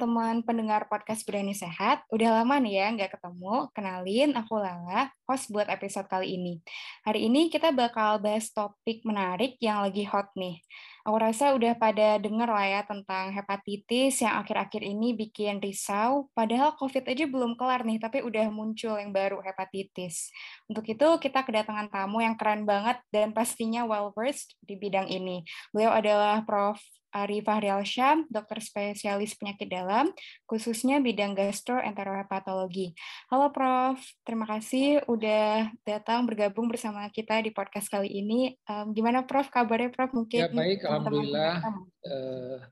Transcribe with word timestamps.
teman-teman 0.00 0.40
pendengar 0.40 0.88
podcast 0.88 1.28
Berani 1.28 1.52
Sehat. 1.52 2.00
Udah 2.08 2.40
lama 2.40 2.56
nih 2.56 2.80
ya 2.80 2.88
nggak 2.96 3.20
ketemu. 3.20 3.68
Kenalin, 3.76 4.32
aku 4.32 4.56
Lala, 4.56 5.12
host 5.28 5.52
buat 5.52 5.68
episode 5.68 6.08
kali 6.08 6.40
ini. 6.40 6.64
Hari 7.04 7.28
ini 7.28 7.52
kita 7.52 7.68
bakal 7.68 8.16
bahas 8.16 8.48
topik 8.48 9.04
menarik 9.04 9.60
yang 9.60 9.84
lagi 9.84 10.08
hot 10.08 10.32
nih. 10.32 10.56
Aku 11.04 11.20
rasa 11.20 11.52
udah 11.52 11.76
pada 11.76 12.16
denger 12.16 12.48
lah 12.48 12.64
ya 12.64 12.80
tentang 12.88 13.28
hepatitis 13.36 14.24
yang 14.24 14.40
akhir-akhir 14.40 14.80
ini 14.80 15.12
bikin 15.12 15.60
risau. 15.60 16.32
Padahal 16.32 16.72
COVID 16.80 17.04
aja 17.04 17.28
belum 17.28 17.60
kelar 17.60 17.84
nih, 17.84 18.00
tapi 18.00 18.24
udah 18.24 18.48
muncul 18.48 18.96
yang 18.96 19.12
baru 19.12 19.44
hepatitis. 19.44 20.32
Untuk 20.64 20.88
itu 20.88 21.08
kita 21.20 21.44
kedatangan 21.44 21.92
tamu 21.92 22.24
yang 22.24 22.40
keren 22.40 22.64
banget 22.64 22.96
dan 23.12 23.36
pastinya 23.36 23.84
well-versed 23.84 24.56
di 24.64 24.80
bidang 24.80 25.12
ini. 25.12 25.44
Beliau 25.76 25.92
adalah 25.92 26.40
Prof. 26.40 26.80
Ari 27.10 27.42
Fahrialsyah, 27.42 28.30
dokter 28.30 28.62
spesialis 28.62 29.34
penyakit 29.34 29.66
dalam, 29.66 30.14
khususnya 30.46 31.02
bidang 31.02 31.34
gastroenterohepatologi. 31.34 32.94
Halo 33.26 33.50
Prof, 33.50 33.98
terima 34.22 34.46
kasih 34.46 35.02
udah 35.10 35.74
datang 35.82 36.24
bergabung 36.24 36.70
bersama 36.70 37.02
kita 37.10 37.42
di 37.42 37.50
podcast 37.50 37.90
kali 37.90 38.06
ini. 38.06 38.54
Um, 38.70 38.94
gimana 38.94 39.26
Prof, 39.26 39.50
kabarnya 39.50 39.90
Prof? 39.90 40.14
Mungkin 40.14 40.38
ya 40.38 40.48
baik, 40.54 40.86
Alhamdulillah. 40.86 41.54
Uh, 41.66 41.82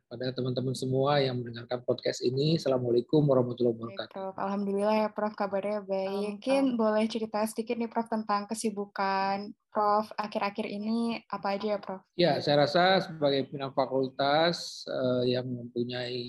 pada 0.09 0.33
teman-teman 0.33 0.73
semua 0.73 1.21
yang 1.21 1.37
mendengarkan 1.37 1.85
podcast 1.85 2.25
ini, 2.25 2.57
Assalamualaikum 2.57 3.21
warahmatullahi 3.25 3.77
wabarakatuh. 3.77 4.35
Alhamdulillah 4.41 4.97
ya 5.05 5.09
Prof, 5.13 5.37
kabarnya 5.37 5.85
baik. 5.85 6.41
Mungkin 6.41 6.81
boleh 6.81 7.05
cerita 7.07 7.45
sedikit 7.45 7.77
nih 7.77 7.93
Prof 7.93 8.09
tentang 8.09 8.49
kesibukan 8.49 9.53
Prof, 9.69 10.09
akhir-akhir 10.17 10.65
ini 10.65 11.21
apa 11.29 11.55
aja 11.55 11.77
ya 11.77 11.79
Prof? 11.79 12.01
Ya, 12.17 12.41
saya 12.41 12.65
rasa 12.65 13.05
sebagai 13.05 13.47
pimpinan 13.47 13.71
fakultas 13.77 14.83
eh, 14.89 15.37
yang 15.37 15.45
mempunyai 15.45 16.25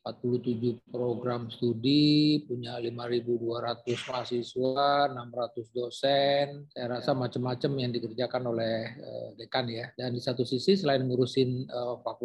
47 0.00 0.78
program 0.88 1.50
studi, 1.50 2.46
punya 2.46 2.78
5.200 2.78 3.84
mahasiswa, 3.84 5.12
600 5.12 5.76
dosen, 5.76 6.46
saya 6.70 6.86
rasa 6.88 7.10
macam-macam 7.12 7.72
yang 7.74 7.90
dikerjakan 7.90 8.42
oleh 8.48 8.76
eh, 8.96 9.28
dekan 9.34 9.66
ya. 9.66 9.90
Dan 9.98 10.14
di 10.14 10.22
satu 10.22 10.46
sisi 10.46 10.78
selain 10.78 11.02
ngurusin 11.04 11.66
eh, 11.66 11.94
fakultas, 12.00 12.19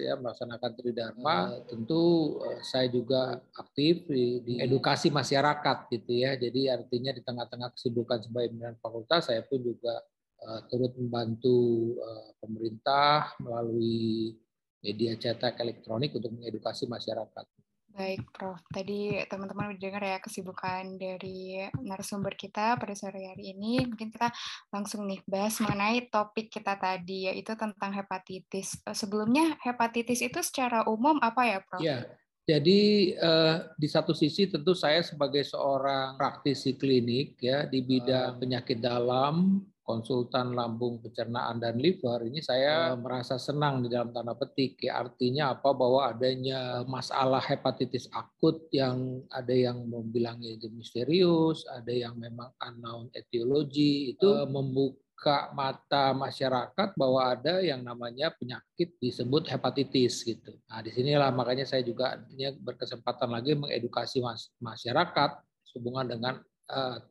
ya 0.00 0.16
melaksanakan 0.16 0.72
tridharma, 0.78 1.52
eh, 1.52 1.62
tentu 1.68 2.36
eh, 2.48 2.60
saya 2.64 2.88
juga 2.88 3.42
aktif 3.56 4.08
di, 4.08 4.40
di 4.40 4.54
edukasi 4.62 5.12
masyarakat 5.12 5.92
gitu 5.92 6.12
ya. 6.16 6.38
Jadi 6.40 6.72
artinya 6.72 7.12
di 7.12 7.20
tengah-tengah 7.20 7.76
kesibukan 7.76 8.24
sebagai 8.24 8.56
pimpinan 8.56 8.78
fakultas, 8.80 9.28
saya 9.28 9.44
pun 9.44 9.60
juga 9.60 9.82
juga 9.82 9.98
uh, 10.46 10.60
turut 10.70 10.94
membantu 10.94 11.58
uh, 11.98 12.30
pemerintah 12.38 13.34
melalui 13.42 14.38
media 14.78 15.18
cetak 15.18 15.58
elektronik 15.58 16.14
untuk 16.14 16.30
mengedukasi 16.30 16.86
masyarakat. 16.86 17.46
Baik, 17.92 18.24
Prof. 18.32 18.56
Tadi 18.72 19.20
teman-teman 19.28 19.76
udah 19.76 19.80
dengar 19.80 20.00
ya 20.00 20.16
kesibukan 20.16 20.96
dari 20.96 21.60
narasumber 21.84 22.32
kita 22.32 22.80
pada 22.80 22.96
sore 22.96 23.20
hari 23.28 23.52
ini. 23.52 23.84
Mungkin 23.84 24.08
kita 24.08 24.32
langsung 24.72 25.04
nih 25.04 25.20
bahas 25.28 25.60
mengenai 25.60 26.08
topik 26.08 26.48
kita 26.48 26.80
tadi, 26.80 27.28
yaitu 27.28 27.52
tentang 27.52 27.92
hepatitis. 27.92 28.80
Eh, 28.88 28.96
sebelumnya, 28.96 29.60
hepatitis 29.60 30.24
itu 30.24 30.40
secara 30.40 30.88
umum 30.88 31.20
apa 31.20 31.44
ya, 31.44 31.58
Prof? 31.60 31.84
Ya, 31.84 32.08
jadi 32.48 32.80
eh, 33.12 33.56
di 33.76 33.88
satu 33.92 34.16
sisi 34.16 34.48
tentu 34.48 34.72
saya 34.72 35.04
sebagai 35.04 35.44
seorang 35.44 36.16
praktisi 36.16 36.74
klinik 36.74 37.38
ya 37.38 37.68
di 37.68 37.84
bidang 37.84 38.40
penyakit 38.40 38.80
dalam 38.80 39.62
konsultan 39.82 40.54
lambung, 40.54 41.02
pencernaan 41.02 41.58
dan 41.58 41.74
liver 41.74 42.22
ini 42.22 42.38
saya 42.38 42.94
merasa 42.94 43.34
senang 43.34 43.82
di 43.82 43.90
dalam 43.90 44.14
tanda 44.14 44.32
petik 44.38 44.78
ya. 44.78 45.02
Artinya 45.02 45.58
apa? 45.58 45.74
Bahwa 45.74 46.06
adanya 46.06 46.86
masalah 46.86 47.42
hepatitis 47.42 48.06
akut 48.14 48.70
yang 48.70 49.26
ada 49.28 49.50
yang 49.50 49.82
membilangnya 49.90 50.54
itu 50.54 50.70
misterius, 50.70 51.66
ada 51.66 51.90
yang 51.90 52.14
memang 52.14 52.54
unknown 52.62 53.10
etiologi 53.10 54.14
itu 54.14 54.28
membuka 54.46 55.50
mata 55.54 56.14
masyarakat 56.14 56.98
bahwa 56.98 57.30
ada 57.30 57.62
yang 57.62 57.82
namanya 57.82 58.30
penyakit 58.34 58.94
disebut 59.02 59.50
hepatitis 59.50 60.22
gitu. 60.22 60.54
Nah, 60.66 60.82
di 60.82 60.90
sinilah 60.94 61.30
makanya 61.34 61.66
saya 61.66 61.82
juga 61.82 62.18
berkesempatan 62.58 63.30
lagi 63.30 63.58
mengedukasi 63.58 64.22
masyarakat 64.62 65.30
hubungan 65.74 66.06
dengan 66.06 66.34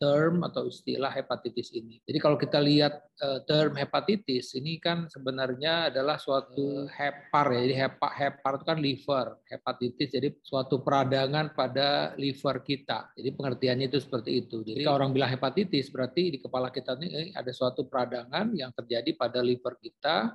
term 0.02 0.42
atau 0.42 0.66
istilah 0.66 1.14
hepatitis 1.14 1.70
ini. 1.76 2.02
Jadi 2.02 2.18
kalau 2.18 2.38
kita 2.40 2.58
lihat 2.58 2.98
uh, 3.22 3.40
term 3.46 3.78
hepatitis 3.78 4.58
ini 4.58 4.82
kan 4.82 5.06
sebenarnya 5.06 5.94
adalah 5.94 6.18
suatu 6.18 6.90
hepar 6.90 7.46
ya. 7.54 7.60
Jadi 7.70 7.76
hepa, 7.78 8.10
hepar 8.10 8.52
itu 8.58 8.66
kan 8.66 8.80
liver, 8.82 9.28
hepatitis 9.46 10.10
jadi 10.12 10.30
suatu 10.42 10.82
peradangan 10.82 11.54
pada 11.54 12.18
liver 12.18 12.66
kita. 12.66 13.14
Jadi 13.14 13.30
pengertiannya 13.38 13.86
itu 13.92 14.00
seperti 14.02 14.32
itu. 14.42 14.66
Jadi 14.66 14.82
kalau 14.82 14.98
orang 15.06 15.14
bilang 15.14 15.30
hepatitis 15.30 15.94
berarti 15.94 16.34
di 16.34 16.40
kepala 16.42 16.74
kita 16.74 16.98
ini 16.98 17.32
ada 17.38 17.52
suatu 17.54 17.86
peradangan 17.86 18.52
yang 18.58 18.74
terjadi 18.74 19.14
pada 19.14 19.46
liver 19.46 19.78
kita 19.78 20.34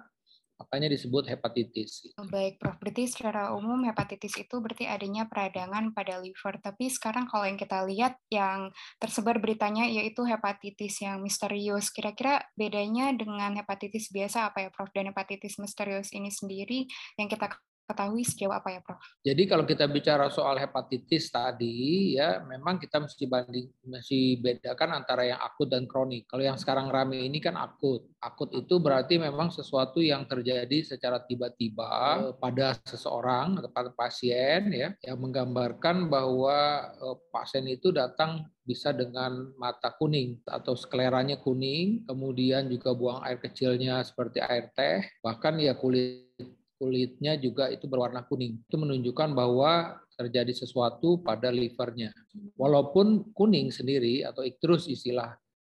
makanya 0.56 0.88
disebut 0.92 1.28
hepatitis. 1.28 2.08
Baik, 2.32 2.56
Prof. 2.58 2.76
Berarti 2.80 3.04
secara 3.08 3.52
umum 3.52 3.84
hepatitis 3.84 4.36
itu 4.40 4.56
berarti 4.58 4.88
adanya 4.88 5.28
peradangan 5.28 5.92
pada 5.92 6.18
liver. 6.20 6.56
Tapi 6.60 6.88
sekarang 6.88 7.28
kalau 7.28 7.44
yang 7.44 7.60
kita 7.60 7.84
lihat 7.84 8.16
yang 8.32 8.72
tersebar 8.96 9.36
beritanya 9.38 9.84
yaitu 9.84 10.24
hepatitis 10.24 11.04
yang 11.04 11.20
misterius. 11.20 11.92
Kira-kira 11.92 12.42
bedanya 12.56 13.12
dengan 13.12 13.54
hepatitis 13.60 14.08
biasa 14.08 14.52
apa 14.52 14.66
ya, 14.66 14.68
Prof? 14.72 14.88
Dan 14.96 15.12
hepatitis 15.12 15.60
misterius 15.60 16.10
ini 16.16 16.32
sendiri 16.32 16.88
yang 17.20 17.28
kita 17.28 17.52
ketahui 17.86 18.26
sejauh 18.26 18.50
apa 18.50 18.74
ya, 18.74 18.80
Prof? 18.82 18.98
Jadi 19.22 19.42
kalau 19.46 19.62
kita 19.62 19.86
bicara 19.86 20.26
soal 20.26 20.58
hepatitis 20.58 21.30
tadi, 21.30 22.18
ya 22.18 22.42
memang 22.42 22.82
kita 22.82 22.98
mesti 22.98 23.24
banding, 23.30 23.70
mesti 23.86 24.42
bedakan 24.42 24.98
antara 24.98 25.22
yang 25.22 25.38
akut 25.38 25.70
dan 25.70 25.86
kronik. 25.86 26.26
Kalau 26.26 26.42
yang 26.42 26.58
sekarang 26.58 26.90
rame 26.90 27.22
ini 27.22 27.38
kan 27.38 27.54
akut. 27.54 28.04
Akut 28.18 28.50
itu 28.52 28.82
berarti 28.82 29.22
memang 29.22 29.54
sesuatu 29.54 30.02
yang 30.02 30.26
terjadi 30.26 30.82
secara 30.82 31.22
tiba-tiba 31.22 32.34
pada 32.42 32.74
seseorang 32.82 33.62
atau 33.62 33.70
pada 33.70 33.90
pasien, 33.94 34.66
ya, 34.74 34.90
yang 35.06 35.18
menggambarkan 35.22 36.10
bahwa 36.10 36.90
eh, 36.90 37.16
pasien 37.30 37.64
itu 37.70 37.94
datang 37.94 38.50
bisa 38.66 38.90
dengan 38.90 39.54
mata 39.54 39.94
kuning 39.94 40.42
atau 40.42 40.74
skleranya 40.74 41.38
kuning, 41.38 42.02
kemudian 42.02 42.66
juga 42.66 42.90
buang 42.98 43.22
air 43.22 43.38
kecilnya 43.38 44.02
seperti 44.02 44.42
air 44.42 44.74
teh, 44.74 45.06
bahkan 45.22 45.54
ya 45.62 45.78
kulit 45.78 46.26
kulitnya 46.76 47.36
juga 47.40 47.72
itu 47.72 47.88
berwarna 47.88 48.24
kuning. 48.24 48.60
Itu 48.68 48.76
menunjukkan 48.76 49.32
bahwa 49.32 50.00
terjadi 50.16 50.52
sesuatu 50.52 51.20
pada 51.20 51.52
livernya. 51.52 52.12
Walaupun 52.56 53.32
kuning 53.36 53.68
sendiri 53.68 54.24
atau 54.24 54.44
iktrus 54.44 54.88
istilah 54.88 55.36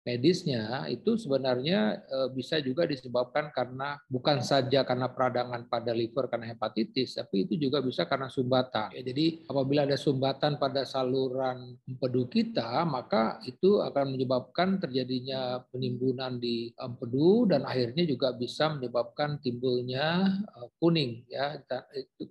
medisnya 0.09 0.89
itu 0.89 1.13
sebenarnya 1.21 2.01
e, 2.09 2.17
bisa 2.33 2.57
juga 2.57 2.89
disebabkan 2.89 3.53
karena 3.53 4.01
bukan 4.09 4.41
saja 4.41 4.81
karena 4.81 5.05
peradangan 5.13 5.69
pada 5.69 5.93
liver 5.93 6.25
karena 6.25 6.49
hepatitis, 6.49 7.13
tapi 7.13 7.45
itu 7.45 7.69
juga 7.69 7.85
bisa 7.85 8.09
karena 8.09 8.25
sumbatan. 8.25 8.89
Ya, 8.97 9.05
jadi 9.05 9.45
apabila 9.45 9.85
ada 9.85 9.93
sumbatan 9.93 10.57
pada 10.57 10.81
saluran 10.89 11.77
empedu 11.85 12.25
kita, 12.25 12.81
maka 12.89 13.37
itu 13.45 13.85
akan 13.85 14.17
menyebabkan 14.17 14.81
terjadinya 14.81 15.61
penimbunan 15.69 16.41
di 16.41 16.73
empedu 16.73 17.45
dan 17.45 17.69
akhirnya 17.69 18.09
juga 18.09 18.33
bisa 18.33 18.73
menyebabkan 18.73 19.37
timbulnya 19.45 20.25
e, 20.41 20.59
kuning. 20.81 21.29
Ya, 21.29 21.61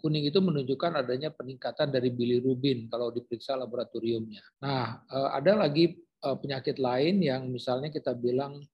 kuning 0.02 0.26
itu 0.26 0.42
menunjukkan 0.42 1.06
adanya 1.06 1.30
peningkatan 1.30 1.94
dari 1.94 2.10
bilirubin 2.10 2.90
kalau 2.90 3.14
diperiksa 3.14 3.54
laboratoriumnya. 3.54 4.42
Nah, 4.58 5.06
e, 5.06 5.18
ada 5.38 5.54
lagi 5.54 6.07
Eh, 6.07 6.07
penyakit 6.18 6.82
lain 6.82 7.22
yang 7.22 7.46
misalnya 7.46 7.94
kita 7.94 8.14
bilang 8.14 8.66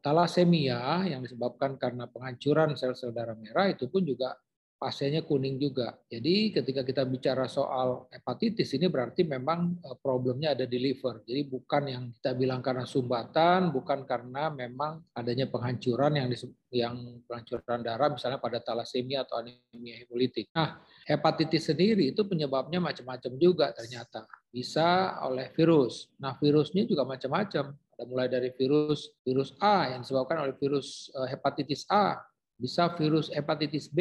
talasemia 0.00 1.04
yang 1.08 1.20
disebabkan 1.24 1.76
karena 1.76 2.06
penghancuran 2.08 2.76
sel-sel 2.76 3.12
darah 3.12 3.36
merah 3.36 3.68
itu 3.68 3.88
pun 3.90 4.04
juga 4.04 4.36
pasiennya 4.78 5.26
kuning 5.26 5.58
juga. 5.58 5.98
Jadi 6.06 6.54
ketika 6.54 6.86
kita 6.86 7.02
bicara 7.02 7.50
soal 7.50 8.06
hepatitis 8.14 8.70
ini 8.78 8.86
berarti 8.86 9.26
memang 9.26 9.74
eh, 9.82 9.98
problemnya 9.98 10.54
ada 10.54 10.64
di 10.64 10.78
liver. 10.78 11.26
Jadi 11.26 11.42
bukan 11.50 11.82
yang 11.90 12.04
kita 12.14 12.38
bilang 12.38 12.62
karena 12.62 12.86
sumbatan, 12.86 13.74
bukan 13.74 14.06
karena 14.06 14.54
memang 14.54 15.02
adanya 15.12 15.50
penghancuran 15.50 16.14
yang 16.14 16.28
yang 16.70 16.94
penghancuran 17.26 17.82
darah 17.82 18.08
misalnya 18.14 18.38
pada 18.38 18.62
talasemia 18.62 19.26
atau 19.26 19.42
anemia 19.42 20.06
hemolitik. 20.06 20.46
Nah, 20.54 20.78
hepatitis 21.04 21.68
sendiri 21.68 22.14
itu 22.14 22.22
penyebabnya 22.22 22.78
macam-macam 22.78 23.32
juga 23.34 23.74
ternyata 23.74 24.30
bisa 24.54 25.18
oleh 25.26 25.50
virus. 25.58 26.06
Nah, 26.22 26.38
virusnya 26.38 26.86
juga 26.86 27.02
macam-macam. 27.02 27.74
Ada 27.98 28.06
mulai 28.06 28.30
dari 28.30 28.54
virus 28.54 29.10
virus 29.26 29.58
A 29.58 29.90
yang 29.90 30.06
disebabkan 30.06 30.46
oleh 30.46 30.54
virus 30.54 31.10
eh, 31.10 31.34
hepatitis 31.34 31.82
A, 31.90 32.22
bisa 32.54 32.94
virus 32.94 33.26
hepatitis 33.34 33.90
B, 33.90 33.98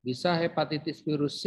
bisa 0.00 0.32
hepatitis 0.32 1.04
virus 1.04 1.44
C, 1.44 1.46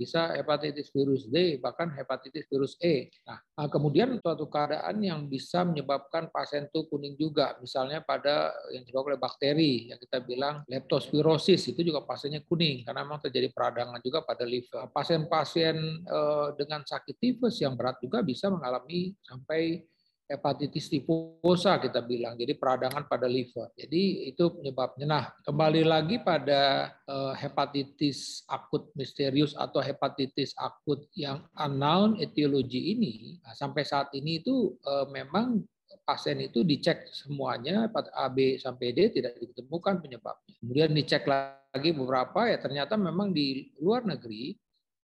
bisa 0.00 0.32
hepatitis 0.32 0.88
virus 0.94 1.28
D, 1.28 1.58
bahkan 1.60 1.90
hepatitis 1.92 2.46
virus 2.48 2.78
E. 2.80 3.10
Nah, 3.26 3.36
ah, 3.58 3.68
kemudian 3.68 4.16
suatu 4.22 4.48
keadaan 4.48 5.02
yang 5.02 5.26
bisa 5.28 5.66
menyebabkan 5.66 6.30
pasien 6.32 6.70
itu 6.70 6.86
kuning 6.88 7.18
juga, 7.20 7.58
misalnya 7.60 8.00
pada 8.00 8.54
yang 8.72 8.86
disebabkan 8.86 9.18
oleh 9.18 9.20
bakteri, 9.20 9.72
yang 9.92 10.00
kita 10.00 10.22
bilang 10.24 10.62
leptospirosis, 10.70 11.68
itu 11.68 11.84
juga 11.84 12.06
pasiennya 12.06 12.46
kuning, 12.46 12.86
karena 12.86 13.04
memang 13.04 13.20
terjadi 13.20 13.52
peradangan 13.52 14.00
juga 14.00 14.24
pada 14.24 14.46
liver. 14.46 14.88
Pasien-pasien 14.94 15.76
eh, 16.06 16.48
dengan 16.56 16.80
sakit 16.86 17.18
tifus 17.20 17.60
yang 17.60 17.76
berat 17.76 18.00
juga 18.00 18.22
bisa 18.24 18.48
mengalami 18.48 19.12
sampai 19.20 19.84
hepatitis 20.30 20.86
tifosa 20.86 21.82
kita 21.82 21.98
bilang, 22.06 22.38
jadi 22.38 22.54
peradangan 22.54 23.10
pada 23.10 23.26
liver. 23.26 23.66
Jadi 23.74 24.30
itu 24.30 24.46
penyebabnya. 24.54 25.06
Nah, 25.10 25.24
kembali 25.42 25.82
lagi 25.82 26.22
pada 26.22 26.94
eh, 26.94 27.34
hepatitis 27.42 28.46
akut 28.46 28.94
misterius 28.94 29.58
atau 29.58 29.82
hepatitis 29.82 30.54
akut 30.54 31.02
yang 31.18 31.42
unknown 31.58 32.14
etiologi 32.22 32.94
ini, 32.94 33.42
nah, 33.42 33.58
sampai 33.58 33.82
saat 33.82 34.14
ini 34.14 34.38
itu 34.38 34.78
eh, 34.86 35.06
memang 35.10 35.66
pasien 36.06 36.38
itu 36.42 36.62
dicek 36.66 37.06
semuanya 37.10 37.86
A, 38.14 38.26
B 38.30 38.58
sampai 38.58 38.94
D 38.94 39.10
tidak 39.10 39.34
ditemukan 39.38 40.02
penyebabnya. 40.02 40.54
Kemudian 40.58 40.90
dicek 40.94 41.26
lagi 41.26 41.90
beberapa 41.94 42.50
ya 42.50 42.58
ternyata 42.58 42.98
memang 42.98 43.30
di 43.30 43.70
luar 43.78 44.02
negeri 44.02 44.54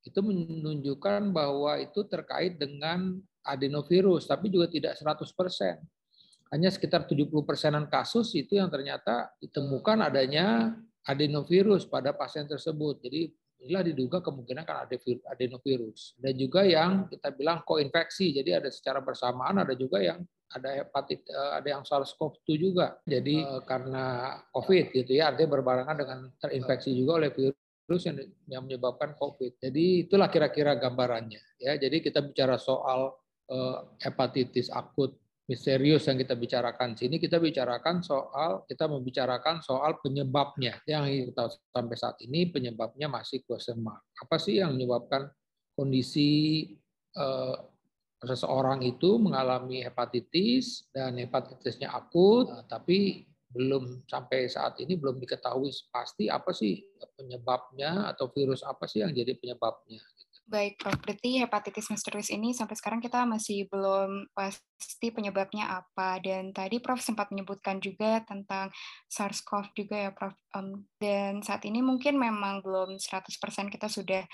itu 0.03 0.19
menunjukkan 0.19 1.31
bahwa 1.31 1.79
itu 1.79 2.03
terkait 2.07 2.59
dengan 2.59 3.19
adenovirus, 3.43 4.25
tapi 4.25 4.47
juga 4.49 4.71
tidak 4.71 4.95
100%. 4.97 5.79
Hanya 6.53 6.69
sekitar 6.69 7.09
70 7.09 7.29
persenan 7.43 7.85
kasus 7.89 8.31
itu 8.37 8.55
yang 8.57 8.69
ternyata 8.69 9.33
ditemukan 9.41 10.05
adanya 10.05 10.77
adenovirus 11.03 11.89
pada 11.89 12.13
pasien 12.13 12.45
tersebut. 12.45 13.01
Jadi 13.03 13.33
inilah 13.63 13.83
diduga 13.83 14.21
kemungkinan 14.21 14.63
kan 14.63 14.85
ada 14.85 14.95
adenovirus. 15.33 16.13
Dan 16.19 16.37
juga 16.37 16.61
yang 16.63 17.09
kita 17.09 17.33
bilang 17.33 17.65
koinfeksi, 17.65 18.37
jadi 18.37 18.61
ada 18.61 18.69
secara 18.69 19.01
bersamaan, 19.01 19.65
ada 19.65 19.73
juga 19.73 20.03
yang 20.03 20.21
ada 20.53 20.85
hepatit, 20.85 21.25
eh, 21.25 21.51
ada 21.57 21.67
yang 21.67 21.81
SARS-CoV-2 21.81 22.47
juga. 22.61 23.01
Jadi 23.01 23.41
eh, 23.41 23.61
karena 23.65 24.37
COVID 24.53 24.85
gitu 24.93 25.11
ya, 25.17 25.33
artinya 25.33 25.57
berbarengan 25.57 25.97
dengan 25.97 26.19
terinfeksi 26.37 26.93
juga 26.93 27.17
oleh 27.17 27.33
virus 27.33 27.57
virus 27.83 28.07
yang, 28.07 28.17
yang 28.47 28.63
menyebabkan 28.63 29.11
COVID. 29.19 29.59
Jadi 29.59 30.07
itulah 30.07 30.31
kira-kira 30.31 30.79
gambarannya. 30.79 31.41
Ya, 31.59 31.75
jadi 31.75 31.99
kita 31.99 32.23
bicara 32.23 32.55
soal 32.55 33.11
hepatitis 33.99 34.71
akut 34.71 35.19
misterius 35.43 36.07
yang 36.07 36.15
kita 36.15 36.39
bicarakan 36.39 36.95
sini 36.95 37.19
kita 37.19 37.35
bicarakan 37.35 37.99
soal 37.99 38.63
kita 38.63 38.87
membicarakan 38.87 39.59
soal 39.59 39.99
penyebabnya. 39.99 40.79
Yang 40.87 41.33
kita 41.33 41.43
sampai 41.75 41.95
saat 41.99 42.17
ini 42.23 42.47
penyebabnya 42.47 43.11
masih 43.11 43.43
question 43.43 43.83
mark. 43.83 44.01
Apa 44.23 44.39
sih 44.39 44.63
yang 44.63 44.75
menyebabkan 44.79 45.27
kondisi 45.75 46.63
eh, 47.13 47.55
seseorang 48.23 48.87
itu 48.87 49.19
mengalami 49.19 49.83
hepatitis 49.83 50.87
dan 50.95 51.19
hepatitisnya 51.19 51.91
akut 51.91 52.47
eh, 52.47 52.63
tapi 52.71 53.27
belum 53.53 54.09
sampai 54.09 54.49
saat 54.49 54.81
ini 54.81 54.97
belum 54.97 55.21
diketahui 55.21 55.69
pasti 55.93 56.25
apa 56.25 56.49
sih 56.49 56.81
penyebabnya 57.13 58.09
atau 58.09 58.25
virus 58.33 58.65
apa 58.65 58.89
sih 58.89 59.05
yang 59.05 59.13
jadi 59.13 59.37
penyebabnya 59.37 60.01
Baik, 60.43 60.75
Prof. 60.75 60.99
Berarti 60.99 61.39
hepatitis 61.39 61.87
misterius 61.87 62.27
ini 62.27 62.51
sampai 62.51 62.75
sekarang 62.75 62.99
kita 62.99 63.23
masih 63.23 63.63
belum 63.71 64.27
pasti 64.35 65.07
penyebabnya 65.07 65.71
apa. 65.79 66.19
Dan 66.19 66.51
tadi 66.51 66.83
Prof 66.83 66.99
sempat 66.99 67.31
menyebutkan 67.31 67.79
juga 67.79 68.19
tentang 68.27 68.67
SARS-CoV 69.07 69.71
juga 69.71 69.95
ya, 69.95 70.11
Prof. 70.11 70.35
Um, 70.51 70.83
dan 70.99 71.39
saat 71.39 71.63
ini 71.63 71.79
mungkin 71.79 72.19
memang 72.19 72.59
belum 72.59 72.99
100% 72.99 73.71
kita 73.71 73.87
sudah 73.87 74.27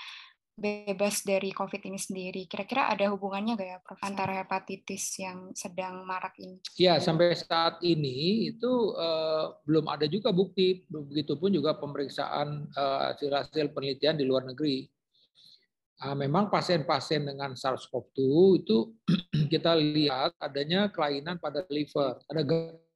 bebas 0.60 1.22
dari 1.22 1.54
COVID 1.54 1.88
ini 1.88 1.96
sendiri. 1.96 2.42
Kira-kira 2.50 2.90
ada 2.90 3.06
hubungannya 3.14 3.54
nggak 3.54 3.70
ya, 3.70 3.78
Prof, 3.78 4.02
antara 4.02 4.42
hepatitis 4.42 5.14
yang 5.22 5.54
sedang 5.54 6.02
marak 6.02 6.34
ini? 6.42 6.58
Ya, 6.74 6.98
sampai 6.98 7.38
saat 7.38 7.78
ini 7.86 8.50
itu 8.50 8.98
uh, 8.98 9.56
belum 9.62 9.86
ada 9.86 10.10
juga 10.10 10.34
bukti. 10.34 10.84
Begitupun 10.90 11.54
juga 11.54 11.78
pemeriksaan 11.78 12.66
uh, 12.74 13.14
hasil-hasil 13.14 13.70
penelitian 13.70 14.18
di 14.18 14.26
luar 14.26 14.42
negeri 14.42 14.90
memang 16.16 16.48
pasien-pasien 16.48 17.20
dengan 17.20 17.52
SARS-CoV-2 17.52 18.20
itu 18.64 18.76
kita 19.52 19.76
lihat 19.76 20.32
adanya 20.40 20.88
kelainan 20.88 21.36
pada 21.36 21.68
liver, 21.68 22.16
ada 22.24 22.42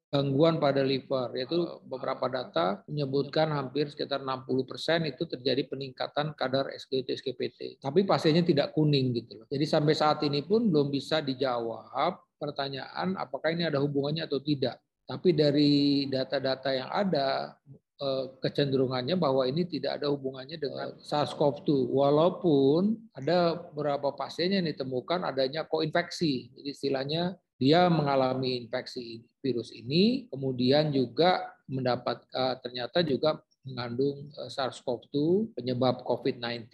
gangguan 0.08 0.56
pada 0.56 0.80
liver, 0.80 1.28
yaitu 1.36 1.58
beberapa 1.84 2.32
data 2.32 2.80
menyebutkan 2.88 3.52
hampir 3.52 3.92
sekitar 3.92 4.24
60% 4.24 5.04
itu 5.10 5.22
terjadi 5.28 5.68
peningkatan 5.68 6.32
kadar 6.32 6.72
SGT 6.72 7.20
SGPT. 7.20 7.60
Tapi 7.76 8.08
pasiennya 8.08 8.46
tidak 8.46 8.72
kuning 8.72 9.12
gitu 9.12 9.44
loh. 9.44 9.46
Jadi 9.52 9.66
sampai 9.68 9.92
saat 9.92 10.24
ini 10.24 10.40
pun 10.40 10.72
belum 10.72 10.88
bisa 10.88 11.20
dijawab 11.20 12.24
pertanyaan 12.40 13.20
apakah 13.20 13.52
ini 13.52 13.68
ada 13.68 13.84
hubungannya 13.84 14.24
atau 14.24 14.40
tidak. 14.40 14.80
Tapi 15.04 15.36
dari 15.36 16.08
data-data 16.08 16.72
yang 16.72 16.88
ada 16.88 17.52
kecenderungannya 18.42 19.14
bahwa 19.14 19.46
ini 19.46 19.62
tidak 19.64 20.02
ada 20.02 20.10
hubungannya 20.10 20.58
dengan 20.58 20.98
SARS-CoV-2 20.98 21.94
walaupun 21.94 22.98
ada 23.14 23.54
beberapa 23.70 24.10
pasien 24.12 24.50
yang 24.50 24.66
ditemukan 24.66 25.22
adanya 25.22 25.62
koinfeksi 25.62 26.50
jadi 26.58 26.68
istilahnya 26.74 27.22
dia 27.54 27.86
mengalami 27.86 28.66
infeksi 28.66 29.22
virus 29.38 29.70
ini 29.70 30.26
kemudian 30.26 30.90
juga 30.90 31.54
mendapat 31.70 32.26
eh, 32.34 32.54
ternyata 32.60 33.00
juga 33.06 33.38
mengandung 33.64 34.28
eh, 34.36 34.50
SARS-CoV-2 34.52 35.16
penyebab 35.56 36.04
COVID-19 36.04 36.68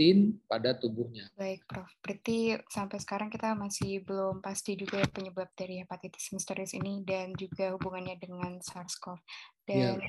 pada 0.50 0.74
tubuhnya. 0.74 1.30
Baik, 1.38 1.64
Prof. 1.70 1.88
Berarti 2.02 2.58
sampai 2.66 2.98
sekarang 2.98 3.30
kita 3.30 3.54
masih 3.54 4.02
belum 4.02 4.42
pasti 4.42 4.74
juga 4.74 5.06
penyebab 5.06 5.48
dari 5.54 5.80
hepatitis 5.86 6.34
misterius 6.34 6.74
ini 6.74 7.06
dan 7.06 7.32
juga 7.38 7.72
hubungannya 7.78 8.18
dengan 8.18 8.58
SARS-CoV. 8.58 9.22
Dan 9.68 10.00
ya, 10.00 10.08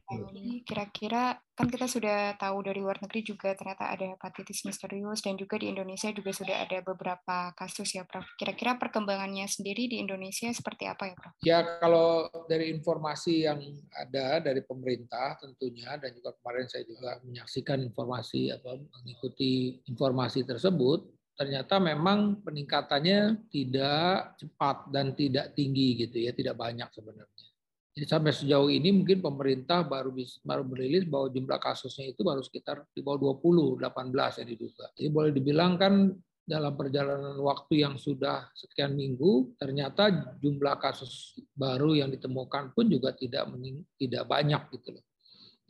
kira-kira 0.66 1.38
kan 1.54 1.70
kita 1.70 1.86
sudah 1.86 2.34
tahu 2.42 2.66
dari 2.66 2.82
luar 2.82 2.98
negeri 3.04 3.22
juga 3.22 3.54
ternyata 3.54 3.94
ada 3.94 4.18
hepatitis 4.18 4.66
misterius 4.66 5.22
dan 5.22 5.38
juga 5.38 5.62
di 5.62 5.70
Indonesia 5.70 6.10
juga 6.10 6.34
sudah 6.34 6.66
ada 6.66 6.82
beberapa 6.82 7.54
kasus 7.54 7.94
ya, 7.94 8.08
Prof. 8.08 8.26
Kira-kira 8.40 8.82
perkembangannya 8.82 9.46
sendiri 9.46 9.86
di 9.86 10.02
Indonesia 10.02 10.50
seperti 10.50 10.90
apa 10.90 11.12
ya, 11.12 11.16
Prof? 11.16 11.34
Ya, 11.46 11.60
kalau 11.78 12.32
dari 12.50 12.74
informasi 12.74 13.46
yang 13.46 13.62
ada 13.94 14.42
dari 14.42 14.66
pemerintah 14.66 15.38
tentunya 15.38 15.94
dan 16.02 16.16
juga 16.18 16.34
kemarin 16.42 16.66
saya 16.66 16.84
juga 16.88 17.22
menyaksikan 17.22 17.86
informasi 17.86 18.50
atau 18.50 18.82
mengikuti 18.82 19.84
informasi 19.86 20.42
tersebut, 20.48 21.06
ternyata 21.38 21.78
memang 21.78 22.42
peningkatannya 22.42 23.50
tidak 23.54 24.42
cepat 24.42 24.90
dan 24.90 25.14
tidak 25.14 25.54
tinggi 25.54 26.08
gitu 26.08 26.18
ya, 26.18 26.32
tidak 26.34 26.58
banyak 26.58 26.90
sebenarnya. 26.90 27.51
Jadi 27.92 28.06
sampai 28.08 28.32
sejauh 28.32 28.72
ini 28.72 28.96
mungkin 28.96 29.20
pemerintah 29.20 29.84
baru 29.84 30.16
bisa, 30.16 30.40
baru 30.48 30.64
merilis 30.64 31.04
bahwa 31.04 31.28
jumlah 31.28 31.60
kasusnya 31.60 32.08
itu 32.16 32.24
baru 32.24 32.40
sekitar 32.40 32.88
di 32.96 33.04
bawah 33.04 33.36
20, 33.36 33.84
18 33.84 34.40
ya 34.40 34.46
diduga. 34.48 34.86
Jadi 34.96 35.10
boleh 35.12 35.32
dibilang 35.36 35.76
kan 35.76 36.16
dalam 36.42 36.74
perjalanan 36.74 37.36
waktu 37.44 37.84
yang 37.84 38.00
sudah 38.00 38.48
sekian 38.56 38.96
minggu 38.96 39.56
ternyata 39.60 40.36
jumlah 40.40 40.80
kasus 40.80 41.38
baru 41.52 42.00
yang 42.00 42.10
ditemukan 42.10 42.72
pun 42.72 42.88
juga 42.88 43.12
tidak 43.12 43.52
tidak 44.00 44.24
banyak 44.24 44.62
gitu 44.72 44.96
loh. 44.96 45.06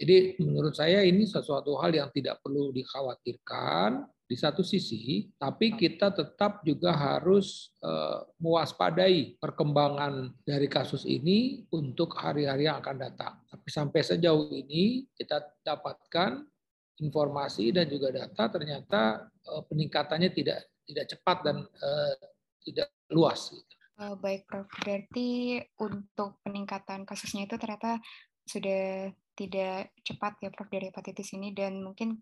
Jadi 0.01 0.41
menurut 0.41 0.74
saya 0.74 1.05
ini 1.05 1.25
sesuatu 1.25 1.77
hal 1.77 1.93
yang 1.93 2.10
tidak 2.10 2.41
perlu 2.41 2.74
dikhawatirkan 2.74 4.01
di 4.31 4.39
satu 4.39 4.63
sisi, 4.63 5.27
tapi 5.35 5.75
kita 5.75 6.15
tetap 6.15 6.63
juga 6.63 6.95
harus 6.95 7.75
uh, 7.83 8.23
mewaspadai 8.39 9.35
perkembangan 9.35 10.31
dari 10.47 10.71
kasus 10.71 11.03
ini 11.03 11.67
untuk 11.75 12.15
hari-hari 12.15 12.71
yang 12.71 12.79
akan 12.79 12.95
datang. 12.95 13.43
Tapi 13.51 13.67
sampai 13.67 14.00
sejauh 14.00 14.47
ini 14.55 15.03
kita 15.11 15.43
dapatkan 15.67 16.47
informasi 17.03 17.75
dan 17.75 17.91
juga 17.91 18.15
data 18.15 18.47
ternyata 18.47 19.27
uh, 19.51 19.67
peningkatannya 19.67 20.31
tidak 20.31 20.63
tidak 20.88 21.05
cepat 21.11 21.38
dan 21.43 21.67
uh, 21.67 22.15
tidak 22.63 22.88
luas. 23.11 23.51
Gitu. 23.51 23.75
baik, 24.00 24.47
Prof. 24.47 24.71
Berarti 24.79 25.59
untuk 25.75 26.39
peningkatan 26.47 27.03
kasusnya 27.03 27.51
itu 27.51 27.59
ternyata 27.59 28.00
sudah 28.47 29.11
tidak 29.35 29.91
cepat 30.07 30.39
ya, 30.39 30.50
Prof, 30.55 30.71
dari 30.71 30.88
hepatitis 30.88 31.35
ini 31.35 31.51
dan 31.51 31.83
mungkin 31.83 32.15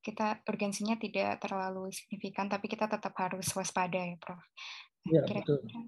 kita 0.00 0.40
urgensinya 0.48 0.96
tidak 0.96 1.40
terlalu 1.44 1.92
signifikan, 1.92 2.48
tapi 2.48 2.66
kita 2.66 2.88
tetap 2.88 3.12
harus 3.20 3.46
waspada 3.52 4.00
ya, 4.00 4.16
Prof. 4.16 4.40
Ya, 5.08 5.24
kira-kira, 5.24 5.80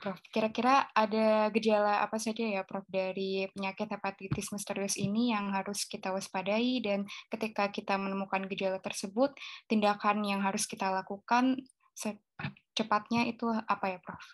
Prof. 0.00 0.18
Kira-kira 0.28 0.74
ada 0.92 1.48
gejala 1.52 2.04
apa 2.04 2.16
saja 2.16 2.44
ya, 2.44 2.64
Prof, 2.64 2.84
dari 2.88 3.48
penyakit 3.52 3.88
hepatitis 3.88 4.52
misterius 4.52 4.96
ini 4.96 5.32
yang 5.32 5.52
harus 5.52 5.84
kita 5.84 6.12
waspadai 6.12 6.80
dan 6.80 7.04
ketika 7.32 7.68
kita 7.68 7.96
menemukan 8.00 8.48
gejala 8.48 8.80
tersebut, 8.80 9.32
tindakan 9.68 10.24
yang 10.24 10.40
harus 10.40 10.64
kita 10.64 10.88
lakukan 10.88 11.56
secepatnya 11.96 13.28
itu 13.28 13.48
apa 13.48 13.96
ya, 13.96 13.98
Prof? 14.00 14.24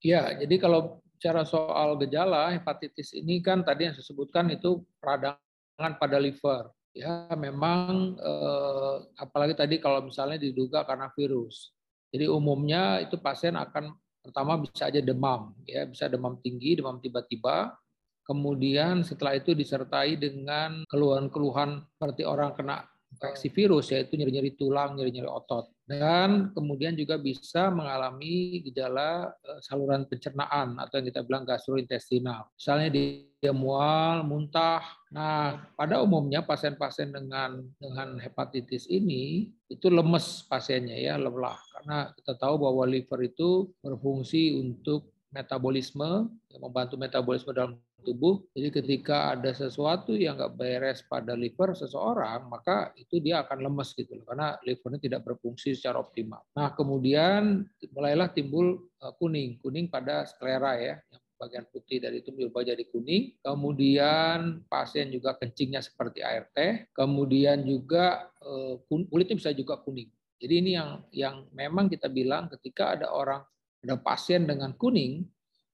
Ya, 0.00 0.32
jadi 0.32 0.56
kalau 0.56 1.04
cara 1.20 1.44
soal 1.44 2.00
gejala 2.00 2.48
hepatitis 2.56 3.12
ini 3.12 3.44
kan 3.44 3.60
tadi 3.60 3.84
yang 3.84 3.92
saya 3.92 4.08
sebutkan 4.08 4.48
itu 4.48 4.80
peradangan 5.04 6.00
pada 6.00 6.16
liver 6.16 6.72
ya 6.90 7.30
memang 7.38 8.18
eh, 8.18 8.96
apalagi 9.18 9.54
tadi 9.54 9.78
kalau 9.78 10.02
misalnya 10.02 10.38
diduga 10.40 10.82
karena 10.82 11.10
virus. 11.14 11.70
Jadi 12.10 12.26
umumnya 12.26 12.98
itu 12.98 13.14
pasien 13.22 13.54
akan 13.54 13.94
pertama 14.18 14.58
bisa 14.58 14.90
aja 14.90 14.98
demam, 14.98 15.54
ya 15.62 15.86
bisa 15.86 16.10
demam 16.10 16.34
tinggi, 16.42 16.74
demam 16.74 16.98
tiba-tiba. 16.98 17.78
Kemudian 18.26 19.02
setelah 19.02 19.38
itu 19.38 19.54
disertai 19.54 20.18
dengan 20.18 20.86
keluhan-keluhan 20.86 21.82
seperti 21.98 22.22
orang 22.26 22.54
kena 22.54 22.86
infeksi 23.10 23.50
virus 23.50 23.90
yaitu 23.90 24.14
nyeri-nyeri 24.16 24.54
tulang, 24.54 24.94
nyeri-nyeri 24.96 25.26
otot. 25.26 25.68
Dan 25.90 26.54
kemudian 26.54 26.94
juga 26.94 27.18
bisa 27.18 27.66
mengalami 27.68 28.62
gejala 28.62 29.34
eh, 29.42 29.60
saluran 29.60 30.06
pencernaan 30.06 30.78
atau 30.78 31.02
yang 31.02 31.06
kita 31.10 31.20
bilang 31.26 31.42
gastrointestinal. 31.42 32.46
Misalnya 32.54 32.88
dia 32.94 33.50
mual, 33.50 34.22
muntah. 34.22 34.86
Nah, 35.10 35.66
pada 35.74 35.98
umumnya 35.98 36.46
pasien-pasien 36.46 37.10
dengan 37.10 37.66
dengan 37.82 38.22
hepatitis 38.22 38.86
ini 38.86 39.50
itu 39.66 39.86
lemes 39.90 40.46
pasiennya 40.46 40.94
ya, 40.94 41.14
lelah 41.18 41.58
karena 41.74 42.14
kita 42.14 42.38
tahu 42.38 42.54
bahwa 42.62 42.86
liver 42.86 43.20
itu 43.26 43.74
berfungsi 43.82 44.54
untuk 44.60 45.10
metabolisme, 45.30 46.26
membantu 46.58 46.94
metabolisme 46.98 47.54
dalam 47.54 47.78
tubuh. 48.02 48.42
Jadi 48.56 48.68
ketika 48.82 49.36
ada 49.36 49.54
sesuatu 49.54 50.16
yang 50.16 50.36
nggak 50.40 50.56
beres 50.58 51.06
pada 51.06 51.38
liver 51.38 51.76
seseorang, 51.76 52.50
maka 52.50 52.90
itu 52.98 53.22
dia 53.22 53.44
akan 53.46 53.70
lemes 53.70 53.94
gitu 53.94 54.18
loh, 54.18 54.24
karena 54.26 54.58
livernya 54.66 55.00
tidak 55.00 55.20
berfungsi 55.24 55.76
secara 55.76 56.02
optimal. 56.02 56.42
Nah 56.56 56.74
kemudian 56.74 57.64
mulailah 57.94 58.32
timbul 58.34 58.90
eh, 59.00 59.14
kuning, 59.22 59.62
kuning 59.62 59.86
pada 59.86 60.26
sklera 60.26 60.76
ya, 60.80 60.94
yang 60.98 61.22
bagian 61.40 61.64
putih 61.72 62.02
dari 62.02 62.20
itu 62.20 62.34
berubah 62.34 62.66
jadi 62.66 62.84
kuning. 62.90 63.38
Kemudian 63.40 64.66
pasien 64.66 65.08
juga 65.08 65.38
kencingnya 65.38 65.80
seperti 65.80 66.20
air 66.20 66.50
teh. 66.52 66.90
Kemudian 66.92 67.62
juga 67.62 68.28
eh, 68.42 68.74
kulitnya 68.88 69.36
bisa 69.38 69.54
juga 69.54 69.78
kuning. 69.80 70.10
Jadi 70.40 70.54
ini 70.56 70.70
yang 70.72 71.04
yang 71.12 71.36
memang 71.52 71.92
kita 71.92 72.08
bilang 72.08 72.48
ketika 72.48 72.96
ada 72.96 73.12
orang 73.12 73.44
ada 73.80 73.96
pasien 73.96 74.44
dengan 74.44 74.72
kuning, 74.76 75.24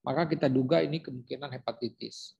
maka 0.06 0.26
kita 0.30 0.46
duga 0.46 0.82
ini 0.82 1.02
kemungkinan 1.02 1.50
hepatitis. 1.50 2.38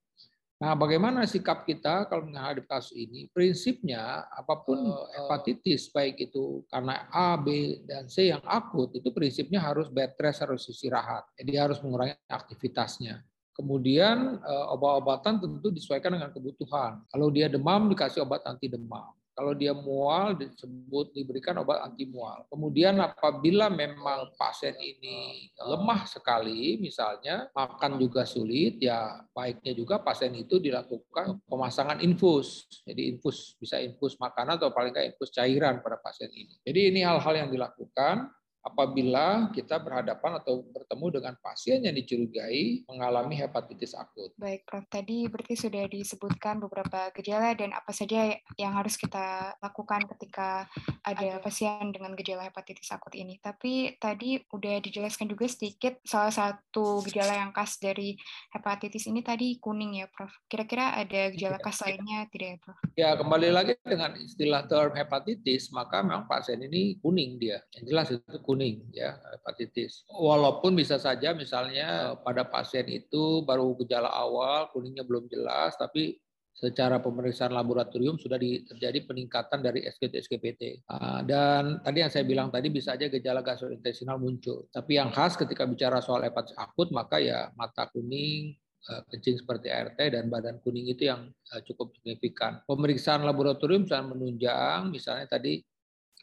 Nah, 0.56 0.73
bagaimana 0.73 1.28
sikap 1.28 1.68
kita 1.68 2.08
kalau 2.08 2.25
menghadapi 2.25 2.64
kasus 2.64 2.96
ini? 2.96 3.28
Prinsipnya, 3.28 4.25
apa 4.25 4.56
pun 4.64 4.88
oh, 4.88 5.04
oh. 5.04 5.06
hepatitis, 5.12 5.92
baik 5.92 6.32
itu 6.32 6.64
karena 6.73 7.04
A, 7.12 7.37
B, 7.37 7.76
dan 7.85 8.08
C 8.08 8.32
yang 8.32 8.40
akut, 8.40 8.88
itu 8.96 9.12
prinsipnya 9.12 9.61
harus 9.61 9.92
bed 9.92 10.16
rest, 10.16 10.40
harus 10.40 10.64
istirahat. 10.64 11.28
Jadi 11.37 11.52
harus 11.61 11.76
mengurangi 11.85 12.16
aktivitasnya. 12.25 13.20
Kemudian 13.52 14.40
eh, 14.40 14.66
obat-obatan 14.73 15.44
tentu 15.44 15.68
disesuaikan 15.68 16.16
dengan 16.16 16.32
kebutuhan. 16.32 17.04
Kalau 17.12 17.28
dia 17.28 17.52
demam, 17.52 17.92
dikasih 17.92 18.25
obat 18.25 18.40
anti 18.49 18.73
demam. 18.73 19.12
Kalau 19.36 19.52
dia 19.52 19.76
mual 19.76 20.32
disebut 20.32 21.12
diberikan 21.12 21.60
obat 21.60 21.84
anti 21.84 22.08
mual. 22.08 22.48
Kemudian 22.48 22.96
apabila 23.04 23.68
memang 23.68 24.32
pasien 24.32 24.72
ini 24.80 25.52
lemah 25.60 26.08
sekali, 26.08 26.80
misalnya 26.80 27.44
makan 27.52 28.00
juga 28.00 28.24
sulit, 28.24 28.80
ya 28.80 29.20
baiknya 29.36 29.76
juga 29.76 30.00
pasien 30.00 30.32
itu 30.32 30.56
dilakukan 30.56 31.44
pemasangan 31.44 32.00
infus. 32.00 32.64
Jadi 32.88 33.12
infus 33.12 33.60
bisa 33.60 33.76
infus 33.76 34.16
makanan 34.16 34.56
atau 34.56 34.72
paling 34.72 34.96
nggak 34.96 35.12
infus 35.12 35.28
cairan 35.28 35.84
pada 35.84 36.00
pasien 36.00 36.32
ini. 36.32 36.56
Jadi 36.64 36.96
ini 36.96 37.04
hal-hal 37.04 37.44
yang 37.44 37.52
dilakukan 37.52 38.32
apabila 38.66 39.46
kita 39.54 39.78
berhadapan 39.78 40.42
atau 40.42 40.66
bertemu 40.75 41.06
dengan 41.23 41.35
pasien 41.38 41.87
yang 41.87 41.94
dicurigai 41.94 42.82
mengalami 42.90 43.38
hepatitis 43.38 43.94
akut. 43.94 44.35
Baik, 44.35 44.66
Prof. 44.66 44.82
Tadi 44.90 45.30
berarti 45.30 45.54
sudah 45.54 45.87
disebutkan 45.87 46.58
beberapa 46.58 47.14
gejala 47.14 47.54
dan 47.54 47.70
apa 47.70 47.94
saja 47.94 48.35
yang 48.58 48.75
harus 48.75 48.99
kita 48.99 49.54
lakukan 49.62 50.02
ketika 50.16 50.66
ada 51.06 51.38
pasien 51.38 51.94
dengan 51.94 52.18
gejala 52.18 52.50
hepatitis 52.50 52.90
akut 52.90 53.14
ini. 53.14 53.38
Tapi 53.38 53.94
tadi 54.02 54.42
udah 54.50 54.82
dijelaskan 54.82 55.30
juga 55.30 55.46
sedikit 55.46 56.02
salah 56.02 56.35
satu 56.35 57.06
gejala 57.06 57.46
yang 57.46 57.54
khas 57.54 57.78
dari 57.78 58.18
hepatitis 58.50 59.06
ini 59.06 59.23
tadi 59.23 59.62
kuning 59.62 60.02
ya, 60.02 60.11
Prof. 60.11 60.35
Kira-kira 60.50 60.99
ada 60.99 61.30
gejala 61.30 61.62
khas 61.62 61.87
lainnya 61.87 62.26
tidak 62.35 62.49
ya, 62.50 62.58
Prof? 62.58 62.78
Ya, 62.99 63.11
kembali 63.14 63.49
lagi 63.54 63.78
dengan 63.87 64.18
istilah 64.18 64.66
term 64.66 64.90
hepatitis, 64.99 65.70
maka 65.70 66.02
memang 66.02 66.26
pasien 66.26 66.58
ini 66.58 66.99
kuning 66.99 67.38
dia. 67.38 67.62
Yang 67.78 67.85
jelas 67.87 68.08
itu 68.11 68.38
kuning 68.42 68.55
kuning 68.56 68.88
ya 68.88 69.20
hepatitis. 69.36 70.08
Walaupun 70.08 70.72
bisa 70.72 70.96
saja 70.96 71.36
misalnya 71.36 72.16
pada 72.25 72.48
pasien 72.48 72.88
itu 72.88 73.44
baru 73.44 73.76
gejala 73.84 74.08
awal 74.08 74.72
kuningnya 74.72 75.04
belum 75.04 75.28
jelas 75.28 75.76
tapi 75.76 76.16
secara 76.56 77.04
pemeriksaan 77.04 77.52
laboratorium 77.52 78.16
sudah 78.16 78.40
terjadi 78.40 79.04
peningkatan 79.04 79.60
dari 79.60 79.84
SGT 79.84 80.25
SGPT. 80.25 80.62
Ah, 80.88 81.20
dan 81.20 81.84
tadi 81.84 82.00
yang 82.00 82.08
saya 82.08 82.25
bilang 82.25 82.48
tadi 82.48 82.72
bisa 82.72 82.96
aja 82.96 83.12
gejala 83.12 83.44
gastrointestinal 83.44 84.16
muncul. 84.16 84.64
Tapi 84.72 84.96
yang 84.96 85.12
khas 85.12 85.36
ketika 85.36 85.68
bicara 85.68 86.00
soal 86.00 86.25
hepatitis 86.25 86.56
akut 86.56 86.88
maka 86.96 87.20
ya 87.20 87.52
mata 87.60 87.92
kuning, 87.92 88.56
eh, 88.88 89.02
kencing 89.12 89.36
seperti 89.44 89.68
ART 89.68 90.00
dan 90.00 90.32
badan 90.32 90.56
kuning 90.64 90.88
itu 90.88 91.12
yang 91.12 91.28
eh, 91.28 91.60
cukup 91.60 91.92
signifikan. 92.00 92.64
Pemeriksaan 92.64 93.20
laboratorium 93.20 93.84
misalnya 93.84 94.16
menunjang, 94.16 94.88
misalnya 94.88 95.28
tadi 95.28 95.60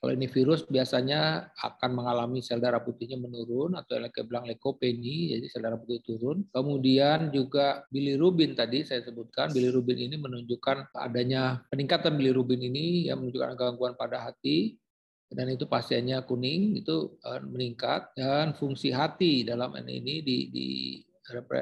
kalau 0.04 0.20
ini 0.20 0.28
virus 0.28 0.68
biasanya 0.68 1.48
akan 1.64 1.96
mengalami 1.96 2.44
sel 2.44 2.60
darah 2.60 2.84
putihnya 2.84 3.16
menurun 3.16 3.72
atau 3.80 3.96
yang 3.96 4.12
kita 4.12 4.28
bilang 4.28 4.44
leukopeni, 4.44 5.32
jadi 5.32 5.48
sel 5.48 5.64
darah 5.64 5.80
putih 5.80 6.04
turun. 6.04 6.44
Kemudian 6.52 7.32
juga 7.32 7.88
bilirubin 7.88 8.52
tadi 8.52 8.84
saya 8.84 9.00
sebutkan, 9.00 9.56
bilirubin 9.56 9.96
ini 9.96 10.20
menunjukkan 10.20 10.92
adanya 10.92 11.64
peningkatan 11.72 12.20
bilirubin 12.20 12.68
ini 12.68 13.08
yang 13.08 13.24
menunjukkan 13.24 13.56
gangguan 13.56 13.96
pada 13.96 14.28
hati 14.28 14.76
dan 15.32 15.48
itu 15.48 15.72
pasiennya 15.72 16.28
kuning 16.28 16.84
itu 16.84 17.16
eh, 17.24 17.40
meningkat 17.40 18.12
dan 18.20 18.52
fungsi 18.60 18.92
hati 18.92 19.48
dalam 19.48 19.72
ini 19.80 20.20
di 20.20 20.52
di, 20.52 20.68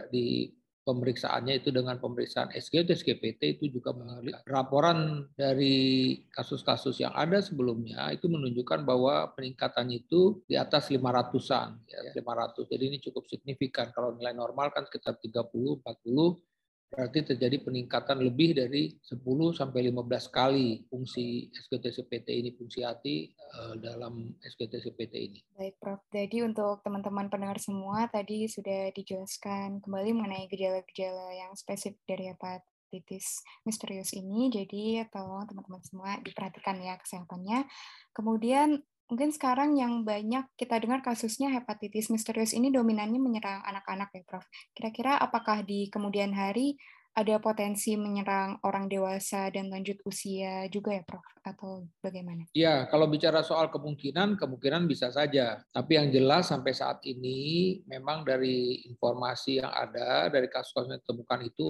di 0.09 0.49
pemeriksaannya 0.81 1.61
itu 1.61 1.69
dengan 1.69 2.01
pemeriksaan 2.01 2.49
SG 2.53 2.85
atau 2.85 2.93
SGPT 2.97 3.57
itu 3.57 3.65
juga 3.69 3.93
mengalami 3.93 4.33
laporan 4.49 5.29
dari 5.37 6.17
kasus-kasus 6.33 6.97
yang 7.01 7.13
ada 7.13 7.37
sebelumnya 7.39 8.09
itu 8.09 8.25
menunjukkan 8.25 8.81
bahwa 8.81 9.29
peningkatan 9.37 9.93
itu 9.93 10.41
di 10.49 10.57
atas 10.57 10.89
500-an 10.89 11.69
ya, 11.85 11.99
500. 12.17 12.65
Jadi 12.65 12.83
ini 12.89 12.97
cukup 12.97 13.29
signifikan. 13.29 13.93
Kalau 13.93 14.17
nilai 14.17 14.33
normal 14.33 14.73
kan 14.73 14.85
sekitar 14.89 15.21
30 15.21 15.81
40 15.85 16.50
berarti 16.91 17.23
terjadi 17.23 17.63
peningkatan 17.63 18.19
lebih 18.19 18.51
dari 18.51 18.99
10 18.99 19.23
sampai 19.55 19.87
15 19.87 20.27
kali 20.27 20.83
fungsi 20.91 21.47
SGT-CPT 21.55 22.27
ini 22.35 22.49
fungsi 22.51 22.83
hati 22.83 23.31
eh, 23.31 23.75
dalam 23.79 24.35
SGT-CPT 24.43 25.13
ini. 25.15 25.39
Baik, 25.55 25.79
Prof. 25.79 26.03
Jadi 26.11 26.43
untuk 26.43 26.83
teman-teman 26.83 27.31
pendengar 27.31 27.63
semua 27.63 28.11
tadi 28.11 28.51
sudah 28.51 28.91
dijelaskan 28.91 29.79
kembali 29.79 30.11
mengenai 30.11 30.51
gejala-gejala 30.51 31.31
yang 31.31 31.55
spesifik 31.55 32.03
dari 32.03 32.27
hepatitis 32.35 33.39
misterius 33.63 34.11
ini. 34.11 34.51
Jadi 34.51 34.99
tolong 35.15 35.47
teman-teman 35.47 35.79
semua 35.87 36.19
diperhatikan 36.19 36.75
ya 36.83 36.99
kesehatannya. 36.99 37.71
Kemudian 38.11 38.83
mungkin 39.11 39.35
sekarang 39.35 39.75
yang 39.75 40.07
banyak 40.07 40.47
kita 40.55 40.79
dengar 40.79 41.03
kasusnya 41.03 41.51
hepatitis 41.51 42.07
misterius 42.07 42.55
ini 42.55 42.71
dominannya 42.71 43.19
menyerang 43.19 43.59
anak-anak 43.67 44.07
ya 44.15 44.23
Prof. 44.23 44.47
Kira-kira 44.71 45.19
apakah 45.19 45.67
di 45.67 45.91
kemudian 45.91 46.31
hari 46.31 46.79
ada 47.11 47.35
potensi 47.43 47.99
menyerang 47.99 48.63
orang 48.63 48.87
dewasa 48.87 49.51
dan 49.51 49.67
lanjut 49.67 49.99
usia 50.07 50.67
juga 50.71 50.95
ya 50.95 51.03
Prof? 51.03 51.25
Atau 51.43 51.89
bagaimana? 51.99 52.47
Ya, 52.55 52.85
kalau 52.87 53.09
bicara 53.09 53.41
soal 53.43 53.67
kemungkinan, 53.73 54.39
kemungkinan 54.39 54.87
bisa 54.87 55.11
saja. 55.11 55.59
Tapi 55.73 55.97
yang 55.99 56.07
jelas 56.13 56.47
sampai 56.53 56.71
saat 56.71 57.03
ini 57.03 57.81
memang 57.89 58.23
dari 58.23 58.85
informasi 58.87 59.59
yang 59.59 59.73
ada, 59.73 60.31
dari 60.31 60.47
kasus-kasus 60.47 60.87
yang 60.95 61.01
ditemukan 61.03 61.39
itu 61.49 61.65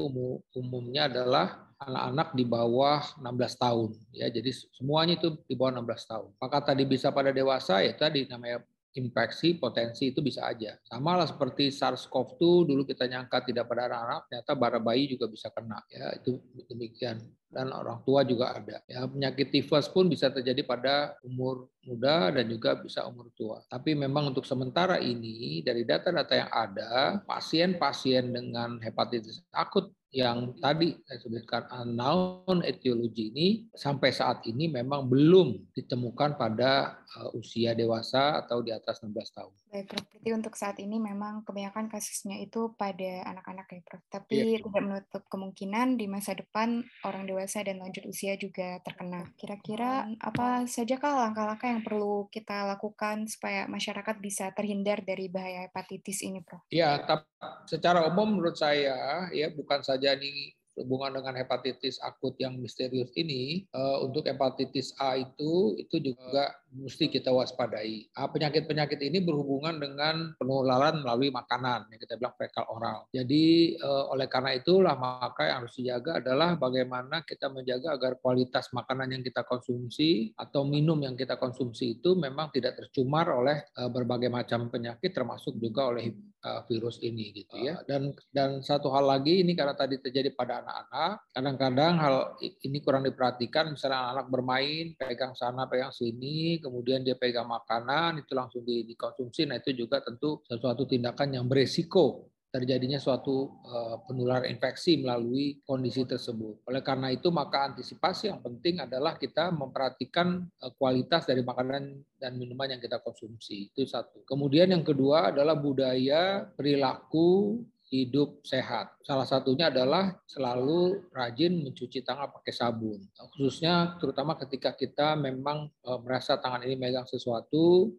umumnya 0.60 1.10
adalah 1.10 1.72
anak-anak 1.82 2.38
di 2.38 2.46
bawah 2.46 3.02
16 3.18 3.58
tahun. 3.58 3.90
Ya, 4.14 4.30
jadi 4.30 4.54
semuanya 4.78 5.18
itu 5.18 5.42
di 5.50 5.58
bawah 5.58 5.82
16 5.82 6.12
tahun. 6.12 6.30
Maka 6.38 6.58
tadi 6.62 6.84
bisa 6.86 7.10
pada 7.10 7.34
dewasa 7.34 7.82
ya 7.82 7.98
tadi 7.98 8.30
namanya 8.30 8.62
infeksi 8.96 9.56
potensi 9.56 10.12
itu 10.12 10.20
bisa 10.20 10.48
aja. 10.48 10.76
Sama 10.84 11.16
lah 11.16 11.28
seperti 11.28 11.72
SARS-CoV-2 11.72 12.42
dulu 12.68 12.84
kita 12.84 13.08
nyangka 13.08 13.48
tidak 13.48 13.72
pada 13.72 13.88
anak-anak, 13.88 14.22
ternyata 14.28 14.52
bara 14.58 14.80
bayi 14.84 15.08
juga 15.08 15.32
bisa 15.32 15.48
kena. 15.52 15.80
Ya, 15.88 16.16
itu 16.20 16.40
demikian. 16.68 17.20
Dan 17.52 17.68
orang 17.76 18.00
tua 18.08 18.24
juga 18.24 18.56
ada. 18.56 18.80
Ya, 18.88 19.04
penyakit 19.04 19.52
tifus 19.52 19.92
pun 19.92 20.08
bisa 20.08 20.32
terjadi 20.32 20.64
pada 20.64 21.20
umur 21.20 21.68
muda 21.84 22.32
dan 22.32 22.48
juga 22.48 22.80
bisa 22.80 23.04
umur 23.04 23.28
tua. 23.36 23.60
Tapi 23.68 23.92
memang 23.92 24.32
untuk 24.32 24.48
sementara 24.48 25.00
ini 25.04 25.60
dari 25.60 25.84
data-data 25.84 26.32
yang 26.32 26.52
ada, 26.52 27.20
pasien-pasien 27.28 28.32
dengan 28.32 28.80
hepatitis 28.80 29.44
akut 29.52 29.92
yang 30.12 30.60
tadi 30.60 31.00
saya 31.08 31.20
sebutkan 31.24 31.72
unknown 31.72 32.68
etiologi 32.68 33.32
ini 33.32 33.48
sampai 33.72 34.12
saat 34.12 34.44
ini 34.44 34.68
memang 34.68 35.08
belum 35.08 35.72
ditemukan 35.72 36.36
pada 36.36 37.00
uh, 37.16 37.32
usia 37.40 37.72
dewasa 37.72 38.44
atau 38.44 38.60
di 38.60 38.76
atas 38.76 39.00
16 39.00 39.08
tahun. 39.32 39.61
Baik, 39.72 39.88
Prof. 39.88 40.04
Berarti 40.12 40.30
untuk 40.36 40.54
saat 40.60 40.78
ini 40.84 41.00
memang 41.00 41.48
kebanyakan 41.48 41.88
kasusnya 41.88 42.44
itu 42.44 42.76
pada 42.76 43.24
anak-anak 43.24 43.72
ya, 43.72 43.82
Prof. 43.88 44.04
Tapi 44.12 44.36
yeah. 44.36 44.60
tidak 44.60 44.84
menutup 44.84 45.24
kemungkinan 45.32 45.96
di 45.96 46.12
masa 46.12 46.36
depan 46.36 46.84
orang 47.08 47.24
dewasa 47.24 47.64
dan 47.64 47.80
lanjut 47.80 48.04
usia 48.04 48.36
juga 48.36 48.84
terkena. 48.84 49.32
Kira-kira 49.40 50.12
apa 50.20 50.68
sajakah 50.68 51.24
langkah-langkah 51.24 51.72
yang 51.72 51.88
perlu 51.88 52.28
kita 52.28 52.68
lakukan 52.68 53.32
supaya 53.32 53.64
masyarakat 53.72 54.20
bisa 54.20 54.52
terhindar 54.52 55.08
dari 55.08 55.32
bahaya 55.32 55.72
hepatitis 55.72 56.20
ini, 56.20 56.44
Prof? 56.44 56.68
Ya, 56.68 57.00
tapi 57.08 57.32
secara 57.64 58.04
umum 58.12 58.38
menurut 58.38 58.60
saya 58.60 59.32
ya 59.32 59.48
bukan 59.56 59.80
saja 59.88 60.20
ini 60.20 60.52
hubungan 60.80 61.20
dengan 61.20 61.36
hepatitis 61.38 62.00
akut 62.02 62.36
yang 62.40 62.58
misterius 62.60 63.12
ini, 63.18 63.68
uh, 63.76 64.04
untuk 64.04 64.28
hepatitis 64.28 64.96
A 65.02 65.20
itu 65.20 65.76
itu 65.76 66.00
juga 66.00 66.56
mesti 66.72 67.12
kita 67.12 67.30
waspadai. 67.32 68.08
Uh, 68.16 68.30
penyakit-penyakit 68.32 69.00
ini 69.04 69.20
berhubungan 69.20 69.78
dengan 69.78 70.32
penularan 70.40 71.04
melalui 71.04 71.30
makanan 71.30 71.92
yang 71.92 72.00
kita 72.00 72.16
bilang 72.16 72.36
fekal 72.40 72.66
oral. 72.72 73.08
Jadi 73.12 73.76
uh, 73.84 74.12
oleh 74.16 74.28
karena 74.32 74.56
itulah 74.56 74.96
maka 74.96 75.52
yang 75.52 75.58
harus 75.64 75.76
dijaga 75.76 76.24
adalah 76.24 76.56
bagaimana 76.56 77.24
kita 77.28 77.52
menjaga 77.52 77.96
agar 78.00 78.18
kualitas 78.24 78.72
makanan 78.72 79.20
yang 79.20 79.24
kita 79.24 79.44
konsumsi 79.44 80.32
atau 80.40 80.64
minum 80.64 80.98
yang 81.04 81.20
kita 81.20 81.36
konsumsi 81.36 82.00
itu 82.00 82.16
memang 82.16 82.50
tidak 82.56 82.80
tercemar 82.80 83.28
oleh 83.28 83.68
uh, 83.76 83.92
berbagai 83.92 84.32
macam 84.32 84.72
penyakit 84.72 85.12
termasuk 85.12 85.60
juga 85.60 85.92
oleh 85.92 86.16
uh, 86.46 86.62
virus 86.66 86.98
ini 87.02 87.34
gitu 87.34 87.58
ya. 87.62 87.82
Dan 87.86 88.14
dan 88.34 88.62
satu 88.62 88.90
hal 88.94 89.06
lagi 89.06 89.42
ini 89.42 89.54
karena 89.54 89.78
tadi 89.78 90.02
terjadi 90.02 90.34
pada 90.34 90.62
anak-anak, 90.62 91.14
kadang-kadang 91.34 91.94
hal 92.02 92.16
ini 92.42 92.78
kurang 92.82 93.06
diperhatikan, 93.06 93.74
misalnya 93.74 94.18
anak 94.18 94.28
bermain, 94.28 94.94
pegang 94.98 95.38
sana, 95.38 95.70
pegang 95.70 95.94
sini, 95.94 96.58
kemudian 96.64 97.06
dia 97.06 97.16
pegang 97.18 97.48
makanan, 97.50 98.22
itu 98.26 98.34
langsung 98.34 98.66
dikonsumsi, 98.66 99.46
nah 99.46 99.58
itu 99.60 99.74
juga 99.76 100.02
tentu 100.02 100.42
sesuatu 100.48 100.88
tindakan 100.88 101.38
yang 101.38 101.46
beresiko 101.46 102.31
terjadinya 102.52 103.00
suatu 103.00 103.64
uh, 103.64 104.04
penularan 104.06 104.52
infeksi 104.52 105.00
melalui 105.00 105.64
kondisi 105.64 106.04
tersebut. 106.04 106.68
Oleh 106.68 106.84
karena 106.84 107.08
itu, 107.10 107.32
maka 107.32 107.72
antisipasi 107.72 108.28
yang 108.28 108.44
penting 108.44 108.84
adalah 108.84 109.16
kita 109.16 109.56
memperhatikan 109.56 110.44
uh, 110.60 110.72
kualitas 110.76 111.24
dari 111.24 111.42
makanan 111.48 112.04
dan 112.20 112.36
minuman 112.36 112.76
yang 112.76 112.82
kita 112.84 113.00
konsumsi. 113.00 113.72
Itu 113.72 113.88
satu. 113.88 114.28
Kemudian 114.28 114.76
yang 114.76 114.84
kedua 114.84 115.32
adalah 115.32 115.56
budaya 115.56 116.44
perilaku 116.54 117.64
hidup 117.92 118.40
sehat. 118.48 118.96
Salah 119.04 119.28
satunya 119.28 119.68
adalah 119.68 120.16
selalu 120.24 121.12
rajin 121.12 121.60
mencuci 121.60 122.00
tangan 122.08 122.32
pakai 122.32 122.56
sabun. 122.56 123.04
Khususnya 123.36 124.00
terutama 124.00 124.40
ketika 124.40 124.72
kita 124.72 125.20
memang 125.20 125.68
e, 125.84 125.92
merasa 126.00 126.40
tangan 126.40 126.64
ini 126.64 126.80
megang 126.80 127.04
sesuatu, 127.04 127.92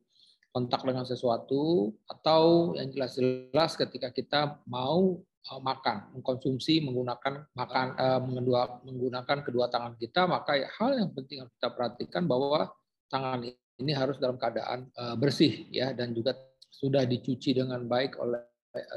kontak 0.52 0.84
dengan 0.84 1.08
sesuatu, 1.08 1.90
atau 2.04 2.76
yang 2.76 2.92
jelas-jelas 2.92 3.72
ketika 3.74 4.12
kita 4.12 4.40
mau 4.68 5.16
e, 5.24 5.52
makan, 5.58 6.12
mengkonsumsi 6.12 6.84
menggunakan 6.84 7.48
makan 7.56 7.86
eh, 7.96 8.20
menggunakan 8.84 9.38
kedua 9.42 9.72
tangan 9.72 9.96
kita, 9.96 10.28
maka 10.28 10.60
hal 10.76 11.00
yang 11.00 11.10
penting 11.16 11.42
yang 11.42 11.50
kita 11.56 11.72
perhatikan 11.72 12.28
bahwa 12.28 12.68
tangan 13.08 13.48
ini 13.80 13.92
harus 13.96 14.20
dalam 14.20 14.36
keadaan 14.36 14.92
eh, 14.92 15.16
bersih 15.16 15.66
ya 15.72 15.96
dan 15.96 16.12
juga 16.12 16.36
sudah 16.68 17.08
dicuci 17.08 17.56
dengan 17.56 17.80
baik 17.88 18.20
oleh 18.20 18.44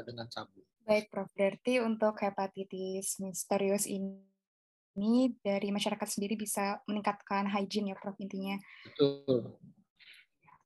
dengan 0.08 0.24
sabun. 0.32 0.64
Baik, 0.86 1.10
Prof. 1.10 1.28
Berarti 1.34 1.82
untuk 1.82 2.14
hepatitis 2.22 3.18
misterius 3.18 3.90
ini, 3.90 4.22
ini 4.94 5.34
dari 5.42 5.74
masyarakat 5.74 6.06
sendiri 6.08 6.38
bisa 6.38 6.78
meningkatkan 6.86 7.50
hygiene 7.50 7.90
ya, 7.92 7.96
Prof, 7.98 8.16
intinya. 8.22 8.56
Betul. 8.86 9.52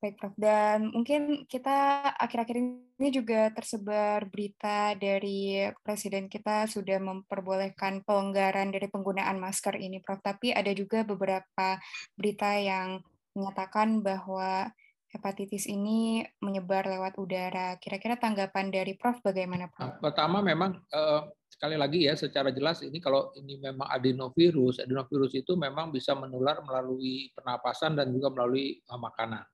Baik, 0.01 0.17
Prof. 0.17 0.33
Dan 0.33 0.97
mungkin 0.97 1.45
kita 1.45 2.09
akhir-akhir 2.17 2.57
ini 2.57 3.09
juga 3.13 3.53
tersebar 3.53 4.25
berita 4.33 4.97
dari 4.97 5.69
Presiden 5.85 6.25
kita 6.25 6.65
sudah 6.65 6.97
memperbolehkan 6.97 8.01
pelonggaran 8.09 8.73
dari 8.73 8.89
penggunaan 8.89 9.37
masker 9.37 9.77
ini, 9.77 10.01
Prof. 10.01 10.25
Tapi 10.25 10.57
ada 10.57 10.73
juga 10.73 11.05
beberapa 11.05 11.77
berita 12.17 12.57
yang 12.57 13.05
menyatakan 13.37 14.01
bahwa 14.01 14.73
hepatitis 15.13 15.69
ini 15.69 16.25
menyebar 16.41 16.89
lewat 16.89 17.21
udara. 17.21 17.77
Kira-kira 17.77 18.17
tanggapan 18.17 18.73
dari 18.73 18.97
Prof 18.97 19.21
bagaimana, 19.21 19.69
Prof? 19.69 20.01
Pertama 20.01 20.41
memang 20.41 20.81
eh, 20.81 21.23
sekali 21.45 21.77
lagi 21.77 22.09
ya 22.09 22.17
secara 22.17 22.49
jelas 22.49 22.81
ini 22.81 23.05
kalau 23.05 23.37
ini 23.37 23.61
memang 23.61 23.85
adenovirus, 23.85 24.81
adenovirus 24.81 25.37
itu 25.37 25.61
memang 25.61 25.93
bisa 25.93 26.17
menular 26.17 26.65
melalui 26.65 27.29
pernapasan 27.37 28.01
dan 28.01 28.09
juga 28.09 28.33
melalui 28.33 28.81
eh, 28.81 28.97
makanan. 28.97 29.45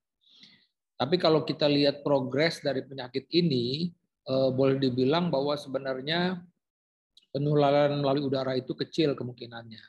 Tapi 0.97 1.21
kalau 1.21 1.45
kita 1.45 1.69
lihat 1.69 2.01
progres 2.01 2.65
dari 2.65 2.81
penyakit 2.81 3.29
ini, 3.37 3.93
eh, 4.27 4.51
boleh 4.53 4.81
dibilang 4.81 5.29
bahwa 5.29 5.53
sebenarnya 5.55 6.41
penularan 7.37 8.01
melalui 8.01 8.25
udara 8.25 8.57
itu 8.57 8.73
kecil 8.73 9.13
kemungkinannya. 9.13 9.85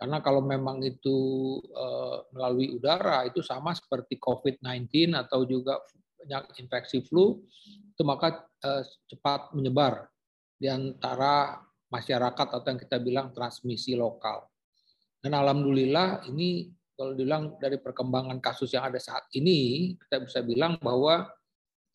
Karena 0.00 0.24
kalau 0.24 0.40
memang 0.40 0.80
itu 0.80 1.60
uh, 1.76 2.24
melalui 2.32 2.72
udara 2.72 3.28
itu 3.28 3.44
sama 3.44 3.76
seperti 3.76 4.16
COVID-19 4.16 5.12
atau 5.12 5.44
juga 5.44 5.76
infeksi 6.56 7.04
flu 7.04 7.36
itu 7.68 8.00
maka 8.00 8.48
uh, 8.64 8.80
cepat 9.12 9.52
menyebar 9.52 10.08
di 10.56 10.72
antara 10.72 11.60
masyarakat 11.92 12.48
atau 12.48 12.64
yang 12.64 12.80
kita 12.80 12.96
bilang 12.96 13.28
transmisi 13.36 13.92
lokal. 13.92 14.48
Dan 15.20 15.36
alhamdulillah 15.36 16.24
ini 16.32 16.72
kalau 17.00 17.16
bilang 17.16 17.56
dari 17.56 17.80
perkembangan 17.80 18.36
kasus 18.44 18.76
yang 18.76 18.84
ada 18.84 19.00
saat 19.00 19.24
ini 19.32 19.96
kita 19.96 20.20
bisa 20.20 20.44
bilang 20.44 20.76
bahwa 20.84 21.24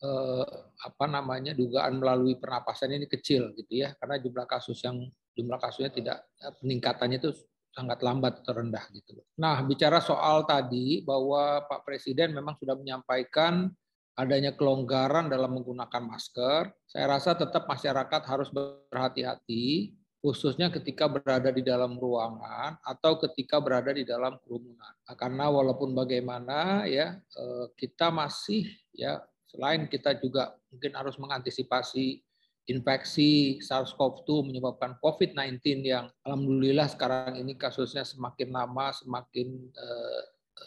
eh, 0.02 0.46
apa 0.82 1.06
namanya 1.06 1.54
dugaan 1.54 2.02
melalui 2.02 2.34
pernapasan 2.34 2.90
ini 2.90 3.06
kecil 3.06 3.54
gitu 3.54 3.86
ya. 3.86 3.94
Karena 4.02 4.18
jumlah 4.18 4.50
kasus 4.50 4.82
yang 4.82 5.06
jumlah 5.38 5.62
kasusnya 5.62 5.94
tidak 5.94 6.18
peningkatannya 6.58 7.22
itu 7.22 7.30
sangat 7.70 8.00
lambat 8.00 8.40
terendah 8.40 8.88
gitu 8.88 9.20
Nah, 9.36 9.60
bicara 9.62 10.00
soal 10.02 10.48
tadi 10.48 11.04
bahwa 11.06 11.62
Pak 11.70 11.86
Presiden 11.86 12.32
memang 12.34 12.58
sudah 12.58 12.74
menyampaikan 12.74 13.68
adanya 14.16 14.56
kelonggaran 14.56 15.28
dalam 15.28 15.60
menggunakan 15.60 16.02
masker, 16.08 16.72
saya 16.88 17.04
rasa 17.04 17.36
tetap 17.36 17.68
masyarakat 17.68 18.22
harus 18.24 18.48
berhati-hati 18.48 19.92
khususnya 20.26 20.74
ketika 20.74 21.06
berada 21.06 21.54
di 21.54 21.62
dalam 21.62 21.94
ruangan 21.94 22.82
atau 22.82 23.14
ketika 23.22 23.62
berada 23.62 23.94
di 23.94 24.02
dalam 24.02 24.34
kerumunan. 24.42 24.90
Nah, 25.06 25.14
karena 25.14 25.46
walaupun 25.46 25.94
bagaimana 25.94 26.82
ya 26.90 27.14
eh, 27.14 27.66
kita 27.78 28.10
masih 28.10 28.66
ya 28.90 29.22
selain 29.46 29.86
kita 29.86 30.18
juga 30.18 30.58
mungkin 30.74 30.98
harus 30.98 31.14
mengantisipasi 31.14 32.26
infeksi 32.66 33.62
SARS-CoV-2 33.62 34.50
menyebabkan 34.50 34.98
COVID-19 34.98 35.86
yang 35.86 36.10
alhamdulillah 36.26 36.90
sekarang 36.90 37.38
ini 37.38 37.54
kasusnya 37.54 38.02
semakin 38.02 38.50
lama 38.50 38.90
semakin 38.90 39.70
uh, 39.70 40.22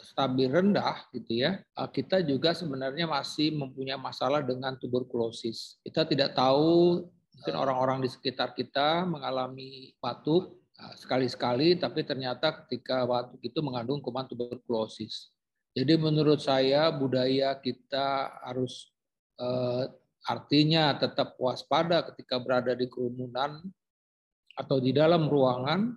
stabil 0.08 0.48
rendah 0.48 1.04
gitu 1.12 1.43
ya. 1.43 1.60
Uh, 1.76 1.91
kita 1.91 2.24
juga 2.24 2.56
sebenarnya 2.56 3.04
masih 3.04 3.52
mempunyai 3.52 4.00
masalah 4.00 4.39
dengan 4.39 4.80
tuberkulosis. 4.80 5.76
Kita 5.84 6.08
tidak 6.08 6.39
tahu 6.39 7.04
mungkin 7.39 7.56
orang-orang 7.56 8.04
di 8.04 8.10
sekitar 8.12 8.52
kita 8.52 9.08
mengalami 9.08 9.95
batuk 10.04 10.60
uh, 10.75 10.93
sekali-sekali 10.99 11.80
tapi 11.80 12.04
ternyata 12.04 12.63
ketika 12.63 13.08
batuk 13.08 13.39
itu 13.39 13.63
mengandung 13.63 14.04
kuman 14.04 14.28
tuberkulosis. 14.28 15.32
Jadi 15.71 15.95
menurut 15.95 16.43
saya 16.43 16.91
budaya 16.91 17.56
kita 17.56 18.41
harus 18.43 18.91
Artinya 20.28 20.99
tetap 20.99 21.39
waspada 21.39 22.04
ketika 22.12 22.43
berada 22.43 22.75
di 22.75 22.91
kerumunan 22.91 23.63
atau 24.60 24.78
di 24.84 24.91
dalam 24.91 25.32
ruangan 25.32 25.95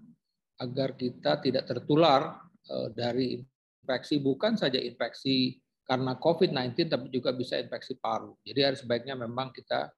agar 0.63 0.95
kita 0.95 1.43
tidak 1.43 1.67
tertular 1.67 2.39
eh, 2.71 2.89
dari 2.95 3.43
infeksi 3.83 4.23
bukan 4.23 4.55
saja 4.55 4.79
infeksi 4.79 5.59
karena 5.83 6.15
COVID-19 6.15 6.87
tapi 6.87 7.11
juga 7.11 7.35
bisa 7.35 7.59
infeksi 7.59 7.99
paru. 7.99 8.39
Jadi 8.47 8.61
harus 8.63 8.81
sebaiknya 8.87 9.19
memang 9.19 9.51
kita 9.51 9.91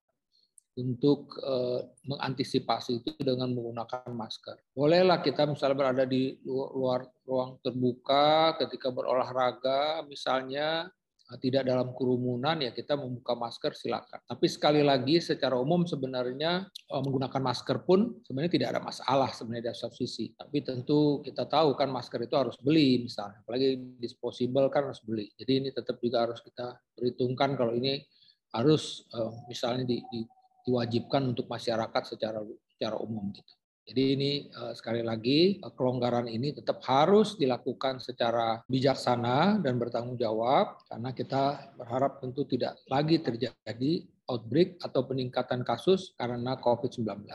untuk 0.74 1.38
uh, 1.38 1.82
mengantisipasi 2.06 3.02
itu 3.02 3.10
dengan 3.22 3.54
menggunakan 3.54 4.10
masker. 4.10 4.58
Bolehlah 4.74 5.22
kita 5.22 5.46
misalnya 5.46 5.78
berada 5.78 6.04
di 6.06 6.34
luar, 6.44 7.06
ruang 7.22 7.62
terbuka 7.62 8.58
ketika 8.58 8.90
berolahraga 8.90 10.02
misalnya 10.06 10.90
Eh, 11.24 11.40
tidak 11.40 11.64
dalam 11.64 11.96
kerumunan 11.96 12.60
ya 12.60 12.68
kita 12.68 13.00
membuka 13.00 13.32
masker 13.32 13.72
silakan. 13.72 14.20
Tapi 14.28 14.44
sekali 14.44 14.84
lagi 14.84 15.24
secara 15.24 15.56
umum 15.56 15.88
sebenarnya 15.88 16.68
eh, 16.68 17.00
menggunakan 17.00 17.40
masker 17.40 17.80
pun 17.88 18.20
sebenarnya 18.28 18.52
tidak 18.52 18.68
ada 18.76 18.82
masalah 18.84 19.32
sebenarnya 19.32 19.72
dari 19.72 19.78
satu 19.80 19.96
sisi. 19.96 20.36
Tapi 20.36 20.60
tentu 20.60 21.24
kita 21.24 21.48
tahu 21.48 21.72
kan 21.80 21.88
masker 21.88 22.28
itu 22.28 22.36
harus 22.36 22.60
beli 22.60 23.08
misalnya, 23.08 23.40
apalagi 23.40 23.96
disposable 23.96 24.68
kan 24.68 24.92
harus 24.92 25.00
beli. 25.00 25.32
Jadi 25.40 25.52
ini 25.64 25.68
tetap 25.72 25.96
juga 25.96 26.28
harus 26.28 26.44
kita 26.44 26.76
perhitungkan 26.92 27.56
kalau 27.56 27.72
ini 27.72 28.04
harus 28.52 29.08
misalnya 29.50 29.82
di, 29.82 29.98
di, 30.12 30.22
diwajibkan 30.64 31.36
untuk 31.36 31.46
masyarakat 31.46 32.02
secara 32.08 32.40
secara 32.72 32.96
umum 32.98 33.30
gitu. 33.36 33.52
Jadi 33.84 34.02
ini 34.16 34.32
sekali 34.72 35.04
lagi 35.04 35.60
kelonggaran 35.76 36.24
ini 36.24 36.56
tetap 36.56 36.80
harus 36.88 37.36
dilakukan 37.36 38.00
secara 38.00 38.64
bijaksana 38.64 39.60
dan 39.60 39.76
bertanggung 39.76 40.16
jawab 40.16 40.80
karena 40.88 41.12
kita 41.12 41.76
berharap 41.76 42.16
tentu 42.24 42.48
tidak 42.48 42.80
lagi 42.88 43.20
terjadi 43.20 44.08
outbreak 44.24 44.80
atau 44.80 45.04
peningkatan 45.04 45.60
kasus 45.68 46.16
karena 46.16 46.56
COVID-19. 46.56 47.28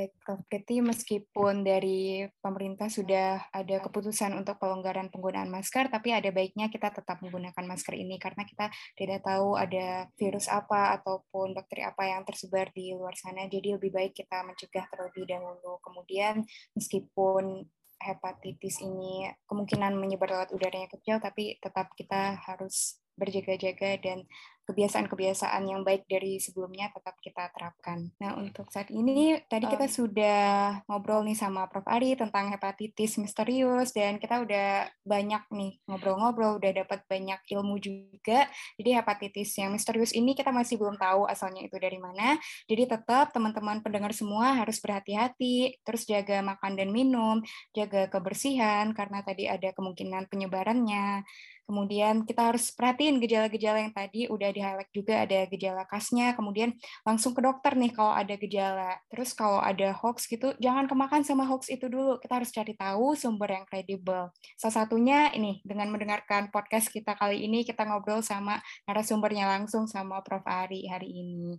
Baik, 0.00 0.16
Prof. 0.24 0.40
Meskipun 0.80 1.60
dari 1.60 2.24
pemerintah 2.40 2.88
sudah 2.88 3.52
ada 3.52 3.76
keputusan 3.84 4.32
untuk 4.32 4.56
pelonggaran 4.56 5.12
penggunaan 5.12 5.52
masker, 5.52 5.92
tapi 5.92 6.16
ada 6.16 6.32
baiknya 6.32 6.72
kita 6.72 6.88
tetap 6.88 7.20
menggunakan 7.20 7.60
masker 7.68 8.00
ini 8.00 8.16
karena 8.16 8.48
kita 8.48 8.72
tidak 8.96 9.20
tahu 9.20 9.60
ada 9.60 10.08
virus 10.16 10.48
apa 10.48 10.96
ataupun 10.96 11.52
bakteri 11.52 11.84
apa 11.84 12.08
yang 12.08 12.24
tersebar 12.24 12.72
di 12.72 12.96
luar 12.96 13.12
sana. 13.12 13.44
Jadi 13.44 13.76
lebih 13.76 13.92
baik 13.92 14.16
kita 14.16 14.40
mencegah 14.40 14.88
terlebih 14.88 15.28
dahulu. 15.28 15.76
Kemudian 15.84 16.48
meskipun 16.72 17.68
hepatitis 18.00 18.80
ini 18.80 19.28
kemungkinan 19.44 20.00
menyebar 20.00 20.32
lewat 20.32 20.56
udaranya 20.56 20.88
kecil, 20.88 21.20
tapi 21.20 21.60
tetap 21.60 21.92
kita 21.92 22.40
harus 22.40 22.96
berjaga-jaga 23.20 24.00
dan 24.00 24.24
kebiasaan-kebiasaan 24.70 25.66
yang 25.66 25.82
baik 25.82 26.06
dari 26.06 26.38
sebelumnya 26.38 26.94
tetap 26.94 27.18
kita 27.18 27.50
terapkan. 27.50 28.06
Nah, 28.22 28.38
untuk 28.38 28.70
saat 28.70 28.88
ini 28.94 29.42
tadi 29.50 29.66
kita 29.66 29.90
sudah 29.90 30.40
ngobrol 30.86 31.26
nih 31.26 31.34
sama 31.34 31.66
Prof. 31.66 31.84
Ari 31.90 32.14
tentang 32.14 32.54
hepatitis 32.54 33.18
misterius 33.18 33.90
dan 33.90 34.22
kita 34.22 34.46
udah 34.46 34.86
banyak 35.02 35.42
nih 35.50 35.72
ngobrol-ngobrol, 35.90 36.62
udah 36.62 36.86
dapat 36.86 37.02
banyak 37.10 37.40
ilmu 37.50 37.82
juga. 37.82 38.46
Jadi 38.78 38.90
hepatitis 38.94 39.50
yang 39.58 39.74
misterius 39.74 40.14
ini 40.14 40.38
kita 40.38 40.54
masih 40.54 40.78
belum 40.78 40.94
tahu 40.94 41.26
asalnya 41.26 41.66
itu 41.66 41.74
dari 41.76 41.98
mana. 41.98 42.38
Jadi 42.70 42.86
tetap 42.86 43.34
teman-teman 43.34 43.82
pendengar 43.82 44.14
semua 44.14 44.54
harus 44.54 44.78
berhati-hati, 44.78 45.82
terus 45.82 46.06
jaga 46.06 46.40
makan 46.46 46.78
dan 46.78 46.94
minum, 46.94 47.42
jaga 47.74 48.06
kebersihan 48.06 48.94
karena 48.94 49.26
tadi 49.26 49.50
ada 49.50 49.74
kemungkinan 49.74 50.30
penyebarannya. 50.30 51.26
Kemudian 51.70 52.26
kita 52.26 52.50
harus 52.50 52.74
perhatiin 52.74 53.22
gejala-gejala 53.22 53.78
yang 53.78 53.94
tadi 53.94 54.26
udah 54.26 54.50
di-highlight 54.50 54.90
juga 54.90 55.22
ada 55.22 55.46
gejala 55.46 55.86
khasnya, 55.86 56.34
kemudian 56.34 56.74
langsung 57.06 57.30
ke 57.30 57.38
dokter 57.38 57.78
nih 57.78 57.94
kalau 57.94 58.10
ada 58.10 58.34
gejala. 58.34 58.98
Terus 59.06 59.30
kalau 59.38 59.62
ada 59.62 59.94
hoax 59.94 60.26
gitu, 60.26 60.50
jangan 60.58 60.90
kemakan 60.90 61.22
sama 61.22 61.46
hoax 61.46 61.70
itu 61.70 61.86
dulu. 61.86 62.18
Kita 62.18 62.42
harus 62.42 62.50
cari 62.50 62.74
tahu 62.74 63.14
sumber 63.14 63.54
yang 63.54 63.62
kredibel. 63.70 64.34
Salah 64.58 64.82
satunya 64.82 65.30
ini, 65.30 65.62
dengan 65.62 65.94
mendengarkan 65.94 66.50
podcast 66.50 66.90
kita 66.90 67.14
kali 67.14 67.46
ini, 67.46 67.62
kita 67.62 67.86
ngobrol 67.86 68.18
sama 68.18 68.58
narasumbernya 68.90 69.46
langsung 69.46 69.86
sama 69.86 70.26
Prof. 70.26 70.42
Ari 70.42 70.90
hari 70.90 71.22
ini. 71.22 71.54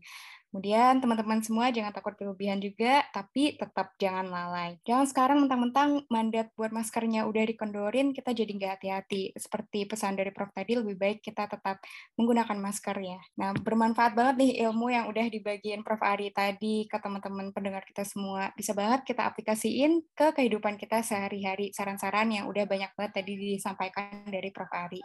Kemudian 0.52 1.00
teman-teman 1.00 1.40
semua 1.40 1.72
jangan 1.72 1.96
takut 1.96 2.12
berlebihan 2.20 2.60
juga, 2.60 3.08
tapi 3.16 3.56
tetap 3.56 3.96
jangan 3.96 4.28
lalai. 4.28 4.76
Jangan 4.84 5.08
sekarang 5.08 5.38
mentang-mentang 5.48 6.04
mandat 6.12 6.52
buat 6.60 6.76
maskernya 6.76 7.24
udah 7.24 7.48
dikendorin, 7.48 8.12
kita 8.12 8.36
jadi 8.36 8.52
nggak 8.52 8.72
hati-hati. 8.76 9.32
Seperti 9.40 9.88
pesan 9.88 10.20
dari 10.20 10.36
Prof 10.36 10.52
tadi, 10.52 10.76
lebih 10.76 11.00
baik 11.00 11.24
kita 11.24 11.48
tetap 11.48 11.80
menggunakan 12.20 12.60
masker 12.60 13.00
ya. 13.00 13.20
Nah, 13.40 13.56
bermanfaat 13.56 14.12
banget 14.12 14.36
nih 14.44 14.52
ilmu 14.68 14.92
yang 14.92 15.08
udah 15.08 15.26
dibagiin 15.32 15.88
Prof 15.88 16.04
Ari 16.04 16.36
tadi 16.36 16.84
ke 16.84 17.00
teman-teman 17.00 17.56
pendengar 17.56 17.88
kita 17.88 18.04
semua. 18.04 18.52
Bisa 18.60 18.76
banget 18.76 19.08
kita 19.08 19.24
aplikasiin 19.32 20.04
ke 20.12 20.36
kehidupan 20.36 20.76
kita 20.76 21.00
sehari-hari. 21.00 21.72
Saran-saran 21.72 22.28
yang 22.28 22.52
udah 22.52 22.68
banyak 22.68 22.92
banget 23.00 23.24
tadi 23.24 23.40
disampaikan 23.40 24.28
dari 24.28 24.52
Prof 24.52 24.68
Ari. 24.68 25.00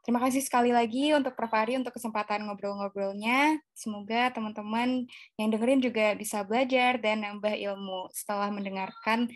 Terima 0.00 0.16
kasih 0.16 0.40
sekali 0.40 0.72
lagi 0.72 1.12
untuk 1.12 1.36
Prof. 1.36 1.52
Ari 1.52 1.76
untuk 1.76 1.92
kesempatan 1.92 2.48
ngobrol-ngobrolnya. 2.48 3.60
Semoga 3.76 4.32
teman-teman 4.32 5.04
yang 5.36 5.48
dengerin 5.52 5.84
juga 5.84 6.16
bisa 6.16 6.40
belajar 6.40 6.96
dan 6.96 7.20
nambah 7.20 7.52
ilmu 7.52 8.08
setelah 8.08 8.48
mendengarkan 8.48 9.28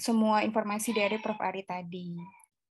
semua 0.00 0.40
informasi 0.40 0.96
dari 0.96 1.20
Prof. 1.20 1.36
Ari 1.36 1.68
tadi. 1.68 2.16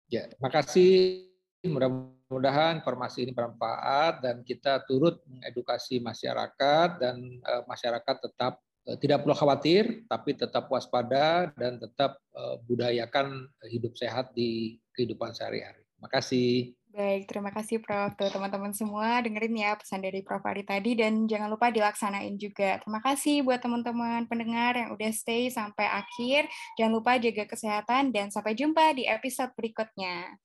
Ya, 0.08 0.24
terima 0.28 0.48
kasih. 0.48 1.24
Mudah-mudahan 1.64 2.80
informasi 2.80 3.24
ini 3.28 3.32
bermanfaat 3.32 4.20
dan 4.20 4.44
kita 4.44 4.84
turut 4.84 5.20
mengedukasi 5.28 6.00
masyarakat 6.00 6.88
dan 7.00 7.16
uh, 7.40 7.64
masyarakat 7.64 8.16
tetap 8.20 8.60
uh, 8.88 8.96
tidak 9.00 9.24
perlu 9.24 9.32
khawatir, 9.32 10.04
tapi 10.08 10.36
tetap 10.36 10.68
waspada 10.68 11.48
dan 11.56 11.80
tetap 11.80 12.20
uh, 12.36 12.60
budayakan 12.68 13.48
hidup 13.68 13.96
sehat 13.96 14.32
di 14.36 14.76
kehidupan 14.92 15.32
sehari-hari. 15.32 15.84
Terima 15.96 16.08
kasih. 16.12 16.76
Baik, 16.94 17.26
terima 17.26 17.50
kasih 17.50 17.82
Prof. 17.82 18.14
Tuh 18.14 18.30
teman-teman 18.30 18.70
semua 18.70 19.18
dengerin 19.18 19.58
ya 19.58 19.74
pesan 19.74 19.98
dari 19.98 20.22
Prof. 20.22 20.46
Ari 20.46 20.62
tadi 20.62 20.94
dan 20.94 21.26
jangan 21.26 21.50
lupa 21.50 21.74
dilaksanain 21.74 22.38
juga. 22.38 22.78
Terima 22.78 23.02
kasih 23.02 23.42
buat 23.42 23.58
teman-teman 23.58 24.30
pendengar 24.30 24.78
yang 24.78 24.94
udah 24.94 25.10
stay 25.10 25.50
sampai 25.50 25.90
akhir. 25.90 26.46
Jangan 26.78 26.94
lupa 26.94 27.18
jaga 27.18 27.50
kesehatan 27.50 28.14
dan 28.14 28.30
sampai 28.30 28.54
jumpa 28.54 28.94
di 28.94 29.10
episode 29.10 29.50
berikutnya. 29.58 30.38